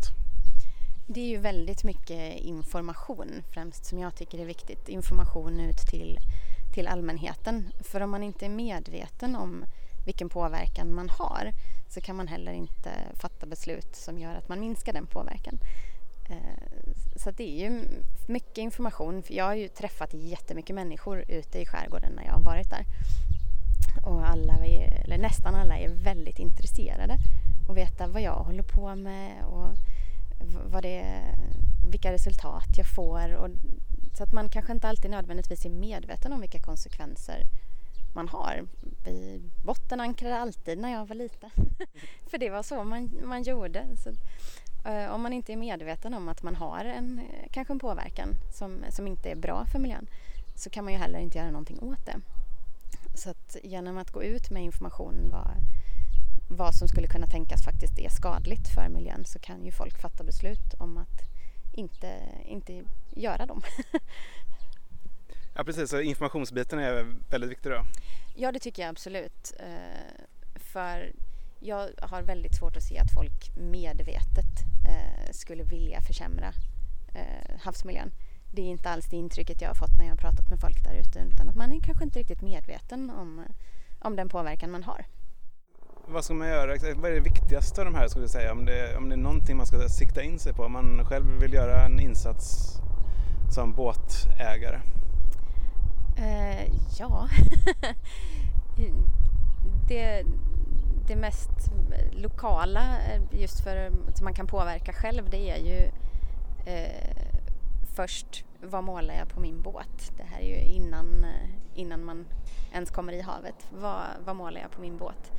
Det 1.07 1.19
är 1.19 1.27
ju 1.27 1.37
väldigt 1.37 1.83
mycket 1.83 2.39
information 2.39 3.43
främst 3.53 3.85
som 3.85 3.99
jag 3.99 4.15
tycker 4.15 4.39
är 4.39 4.45
viktigt. 4.45 4.89
Information 4.89 5.59
ut 5.59 5.77
till, 5.77 6.17
till 6.73 6.87
allmänheten. 6.87 7.71
För 7.83 8.01
om 8.01 8.11
man 8.11 8.23
inte 8.23 8.45
är 8.45 8.49
medveten 8.49 9.35
om 9.35 9.65
vilken 10.05 10.29
påverkan 10.29 10.93
man 10.93 11.09
har 11.09 11.51
så 11.89 12.01
kan 12.01 12.15
man 12.15 12.27
heller 12.27 12.51
inte 12.51 12.91
fatta 13.13 13.45
beslut 13.45 13.95
som 13.95 14.19
gör 14.19 14.35
att 14.35 14.49
man 14.49 14.59
minskar 14.59 14.93
den 14.93 15.05
påverkan. 15.07 15.59
Eh, 16.29 16.93
så 17.15 17.31
det 17.31 17.43
är 17.43 17.69
ju 17.69 17.81
mycket 18.27 18.57
information. 18.57 19.23
Jag 19.27 19.45
har 19.45 19.55
ju 19.55 19.67
träffat 19.67 20.13
jättemycket 20.13 20.75
människor 20.75 21.25
ute 21.27 21.59
i 21.59 21.65
skärgården 21.65 22.13
när 22.15 22.25
jag 22.25 22.33
har 22.33 22.43
varit 22.43 22.69
där. 22.69 22.85
Och 24.03 24.29
alla, 24.29 24.53
eller 24.65 25.17
nästan 25.17 25.55
alla, 25.55 25.77
är 25.77 25.89
väldigt 25.89 26.39
intresserade 26.39 27.17
och 27.67 27.77
veta 27.77 28.07
vad 28.07 28.21
jag 28.21 28.43
håller 28.43 28.63
på 28.63 28.95
med 28.95 29.43
och 29.45 29.75
vad 30.71 30.83
det, 30.83 31.05
vilka 31.89 32.11
resultat 32.11 32.77
jag 32.77 32.87
får. 32.95 33.35
Och, 33.35 33.49
så 34.17 34.23
att 34.23 34.33
man 34.33 34.49
kanske 34.49 34.71
inte 34.73 34.87
alltid 34.87 35.11
nödvändigtvis 35.11 35.65
är 35.65 35.69
medveten 35.69 36.33
om 36.33 36.41
vilka 36.41 36.59
konsekvenser 36.59 37.41
man 38.15 38.27
har. 38.27 38.67
Vi 39.05 39.41
bottenankrade 39.65 40.37
alltid 40.37 40.77
när 40.77 40.91
jag 40.91 41.05
var 41.05 41.15
liten. 41.15 41.49
För 42.27 42.37
det 42.37 42.49
var 42.49 42.63
så 42.63 42.83
man, 42.83 43.11
man 43.23 43.43
gjorde. 43.43 43.85
Så, 44.03 44.09
eh, 44.89 45.11
om 45.11 45.21
man 45.21 45.33
inte 45.33 45.53
är 45.53 45.57
medveten 45.57 46.13
om 46.13 46.29
att 46.29 46.43
man 46.43 46.55
har 46.55 46.85
en, 46.85 47.19
eh, 47.19 47.49
kanske 47.51 47.73
en 47.73 47.79
påverkan 47.79 48.29
som, 48.53 48.85
som 48.89 49.07
inte 49.07 49.31
är 49.31 49.35
bra 49.35 49.65
för 49.65 49.79
miljön 49.79 50.07
så 50.55 50.69
kan 50.69 50.83
man 50.83 50.93
ju 50.93 50.99
heller 50.99 51.19
inte 51.19 51.37
göra 51.37 51.51
någonting 51.51 51.79
åt 51.79 52.05
det. 52.05 52.15
Så 53.15 53.29
att 53.29 53.57
genom 53.63 53.97
att 53.97 54.11
gå 54.11 54.23
ut 54.23 54.49
med 54.49 54.63
information 54.63 55.29
vad, 55.31 55.51
vad 56.47 56.75
som 56.75 56.87
skulle 56.87 57.07
kunna 57.07 57.27
tänkas 57.27 57.63
faktiskt 57.63 57.99
är 57.99 58.09
skadligt 58.09 58.67
för 58.67 58.89
miljön 58.89 59.25
så 59.25 59.39
kan 59.39 59.65
ju 59.65 59.71
folk 59.71 60.01
fatta 60.01 60.23
beslut 60.23 60.73
om 60.77 60.97
att 60.97 61.21
inte, 61.73 62.19
inte 62.45 62.83
göra 63.15 63.45
dem. 63.45 63.61
ja 65.55 65.63
precis, 65.63 65.89
så 65.89 66.01
informationsbiten 66.01 66.79
är 66.79 67.15
väldigt 67.29 67.49
viktig 67.49 67.71
då? 67.71 67.85
Ja 68.35 68.51
det 68.51 68.59
tycker 68.59 68.81
jag 68.81 68.89
absolut. 68.89 69.53
Eh, 69.59 70.25
för 70.55 71.11
jag 71.59 71.89
har 72.01 72.21
väldigt 72.21 72.55
svårt 72.55 72.77
att 72.77 72.83
se 72.83 72.97
att 72.97 73.13
folk 73.13 73.57
medvetet 73.57 74.63
eh, 74.87 75.31
skulle 75.31 75.63
vilja 75.63 76.01
försämra 76.01 76.53
eh, 77.13 77.59
havsmiljön. 77.59 78.11
Det 78.55 78.61
är 78.61 78.69
inte 78.69 78.89
alls 78.89 79.05
det 79.09 79.17
intrycket 79.17 79.61
jag 79.61 79.69
har 79.69 79.75
fått 79.75 79.97
när 79.97 80.05
jag 80.05 80.11
har 80.11 80.17
pratat 80.17 80.49
med 80.49 80.59
folk 80.59 80.83
där 80.83 80.93
ute 80.93 81.19
utan 81.19 81.49
att 81.49 81.55
man 81.55 81.71
är 81.71 81.79
kanske 81.79 82.03
inte 82.03 82.19
riktigt 82.19 82.41
medveten 82.41 83.09
om, 83.09 83.45
om 83.99 84.15
den 84.15 84.29
påverkan 84.29 84.71
man 84.71 84.83
har 84.83 85.05
vad 86.07 86.25
ska 86.25 86.33
man 86.33 86.47
göra? 86.47 86.75
Vad 86.95 87.11
är 87.11 87.15
det 87.15 87.19
viktigaste 87.19 87.81
av 87.81 87.85
de 87.85 87.95
här 87.95 88.07
skulle 88.07 88.23
jag 88.23 88.29
säga? 88.29 88.51
Om 88.51 88.65
det, 88.65 88.97
om 88.97 89.09
det 89.09 89.15
är 89.15 89.17
någonting 89.17 89.57
man 89.57 89.65
ska 89.65 89.89
sikta 89.89 90.23
in 90.23 90.39
sig 90.39 90.53
på, 90.53 90.63
om 90.63 90.71
man 90.71 91.05
själv 91.05 91.25
vill 91.25 91.53
göra 91.53 91.85
en 91.85 91.99
insats 91.99 92.75
som 93.49 93.73
båtägare? 93.73 94.79
Uh, 96.19 96.75
ja, 96.99 97.29
det, 99.87 100.23
det 101.07 101.15
mest 101.15 101.71
lokala 102.11 102.97
just 103.31 103.63
för 103.63 103.91
som 104.13 104.23
man 104.23 104.33
kan 104.33 104.47
påverka 104.47 104.93
själv 104.93 105.29
det 105.29 105.49
är 105.49 105.57
ju 105.57 105.85
uh, 106.71 107.34
först 107.95 108.45
vad 108.61 108.83
målar 108.83 109.15
jag 109.15 109.29
på 109.29 109.39
min 109.39 109.61
båt? 109.61 110.11
Det 110.17 110.23
här 110.23 110.39
är 110.39 110.47
ju 110.47 110.73
innan, 110.73 111.23
eh, 111.23 111.49
innan 111.73 112.03
man 112.03 112.25
ens 112.73 112.91
kommer 112.91 113.13
i 113.13 113.21
havet. 113.21 113.67
Vad, 113.71 114.03
vad 114.25 114.35
målar 114.35 114.61
jag 114.61 114.71
på 114.71 114.81
min 114.81 114.97
båt? 114.97 115.31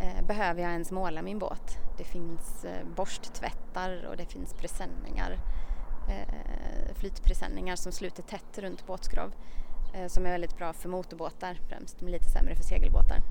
Eh, 0.00 0.26
behöver 0.26 0.62
jag 0.62 0.72
ens 0.72 0.90
måla 0.90 1.22
min 1.22 1.38
båt? 1.38 1.78
Det 1.98 2.04
finns 2.04 2.64
eh, 2.64 2.86
borsttvättar 2.96 4.06
och 4.10 4.16
det 4.16 4.26
finns 4.26 4.54
presenningar, 4.54 5.38
flytpresenningar 6.94 7.76
som 7.76 7.92
sluter 7.92 8.22
tätt 8.22 8.58
runt 8.58 8.86
båtskrov 8.86 9.34
som 10.08 10.26
är 10.26 10.30
väldigt 10.30 10.56
bra 10.56 10.72
för 10.72 10.88
motorbåtar 10.88 11.60
främst, 11.68 12.00
men 12.00 12.12
lite 12.12 12.28
sämre 12.28 12.56
för 12.56 12.62
segelbåtar. 12.62 13.22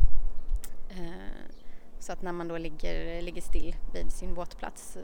Så 2.00 2.12
att 2.14 2.22
när 2.22 2.32
man 2.32 2.48
då 2.48 2.58
ligger, 2.58 3.22
ligger 3.22 3.42
still 3.42 3.76
vid 3.94 4.12
sin 4.12 4.34
båtplats 4.34 4.98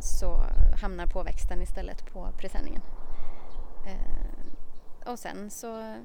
så 0.00 0.42
hamnar 0.80 1.06
påväxten 1.06 1.62
istället 1.62 2.12
på 2.12 2.28
presenningen. 2.38 2.82
Eh, 3.86 5.10
och 5.12 5.18
sen 5.18 5.50
så 5.50 5.96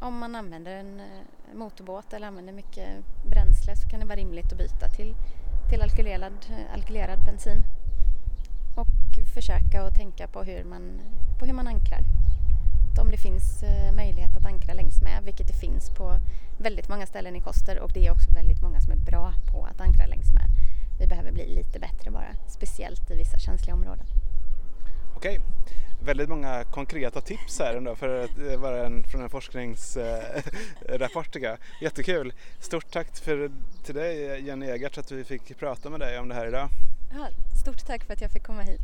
om 0.00 0.18
man 0.18 0.34
använder 0.34 0.76
en 0.76 1.00
eh, 1.00 1.54
motorbåt 1.54 2.12
eller 2.12 2.26
använder 2.26 2.52
mycket 2.52 2.88
bränsle 3.30 3.76
så 3.76 3.88
kan 3.88 4.00
det 4.00 4.06
vara 4.06 4.16
rimligt 4.16 4.52
att 4.52 4.58
byta 4.58 4.88
till, 4.88 5.14
till 5.70 5.82
alkylerad, 5.82 6.46
eh, 6.50 6.74
alkylerad 6.74 7.24
bensin. 7.24 7.62
Och 8.76 9.32
försöka 9.34 9.82
att 9.82 9.94
tänka 9.94 10.28
på 10.28 10.42
hur 10.42 10.64
man, 10.64 11.00
på 11.38 11.46
hur 11.46 11.52
man 11.52 11.66
ankrar. 11.66 12.00
Om 13.00 13.10
det 13.10 13.16
finns 13.16 13.64
möjlighet 13.96 14.36
att 14.36 14.46
ankra 14.46 14.74
längs 14.74 15.02
med, 15.02 15.24
vilket 15.24 15.46
det 15.46 15.54
finns 15.54 15.90
på 15.90 16.18
väldigt 16.58 16.88
många 16.88 17.06
ställen 17.06 17.36
i 17.36 17.40
Koster 17.40 17.80
och 17.80 17.92
det 17.92 18.06
är 18.06 18.12
också 18.12 18.30
väldigt 18.30 18.62
många 18.62 18.80
som 18.80 18.92
är 18.92 18.96
bra 18.96 19.32
på 19.52 19.64
att 19.64 19.80
ankra 19.80 20.06
längs 20.06 20.32
med. 20.32 20.48
Vi 20.98 21.06
behöver 21.06 21.32
bli 21.32 21.48
lite 21.48 21.78
bättre 21.78 22.10
bara, 22.10 22.36
speciellt 22.48 23.10
i 23.10 23.14
vissa 23.14 23.38
känsliga 23.38 23.74
områden. 23.74 24.06
Okej, 25.16 25.40
väldigt 26.00 26.28
många 26.28 26.64
konkreta 26.64 27.20
tips 27.20 27.58
här 27.58 27.74
ändå 27.74 27.94
för 27.94 28.24
att 28.24 28.58
vara 28.58 28.86
en, 28.86 29.04
från 29.04 29.22
en 29.22 29.30
forskningsrapport 29.30 31.32
tycker 31.32 31.46
jag. 31.46 31.58
Jättekul! 31.80 32.32
Stort 32.60 32.90
tack 32.90 33.16
för, 33.16 33.50
till 33.84 33.94
dig 33.94 34.42
Jenny 34.46 34.66
Egert 34.66 34.98
att 34.98 35.12
vi 35.12 35.24
fick 35.24 35.58
prata 35.58 35.90
med 35.90 36.00
dig 36.00 36.18
om 36.18 36.28
det 36.28 36.34
här 36.34 36.46
idag. 36.46 36.68
Ja, 37.12 37.28
stort 37.62 37.86
tack 37.86 38.04
för 38.04 38.12
att 38.12 38.20
jag 38.20 38.30
fick 38.30 38.42
komma 38.42 38.62
hit. 38.62 38.80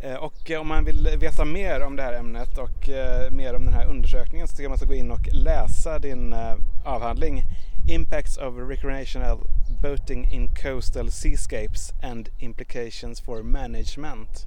Eh, 0.00 0.14
och 0.14 0.50
om 0.60 0.68
man 0.68 0.84
vill 0.84 1.08
veta 1.20 1.44
mer 1.44 1.82
om 1.82 1.96
det 1.96 2.02
här 2.02 2.12
ämnet 2.12 2.58
och 2.58 2.88
eh, 2.88 3.30
mer 3.30 3.54
om 3.54 3.64
den 3.64 3.74
här 3.74 3.86
undersökningen 3.86 4.48
så 4.48 4.52
tycker 4.52 4.62
jag 4.62 4.70
man 4.70 4.78
ska 4.78 4.86
gå 4.86 4.94
in 4.94 5.10
och 5.10 5.28
läsa 5.32 5.98
din 5.98 6.32
eh, 6.32 6.54
avhandling 6.84 7.44
Impacts 7.88 8.38
of 8.38 8.54
Recreational 8.68 9.38
Boating 9.82 10.32
in 10.32 10.48
Coastal 10.62 11.10
Seascapes 11.10 11.92
and 12.02 12.28
Implications 12.38 13.20
for 13.20 13.42
Management 13.42 14.46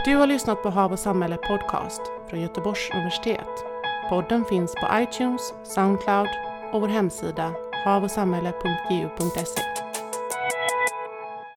Du 0.05 0.17
har 0.17 0.27
lyssnat 0.27 0.63
på 0.63 0.71
Hav 0.71 0.93
och 0.93 0.99
samhälle 0.99 1.37
podcast 1.37 2.03
från 2.31 2.41
Göteborgs 2.41 2.91
universitet. 2.95 3.78
Podden 4.09 4.45
finns 4.45 4.75
på 4.75 4.89
iTunes, 4.93 5.55
Soundcloud 5.65 6.29
och 6.73 6.81
vår 6.81 6.89
hemsida 6.89 7.53
havochsamhälle.gu.se. 7.85 9.88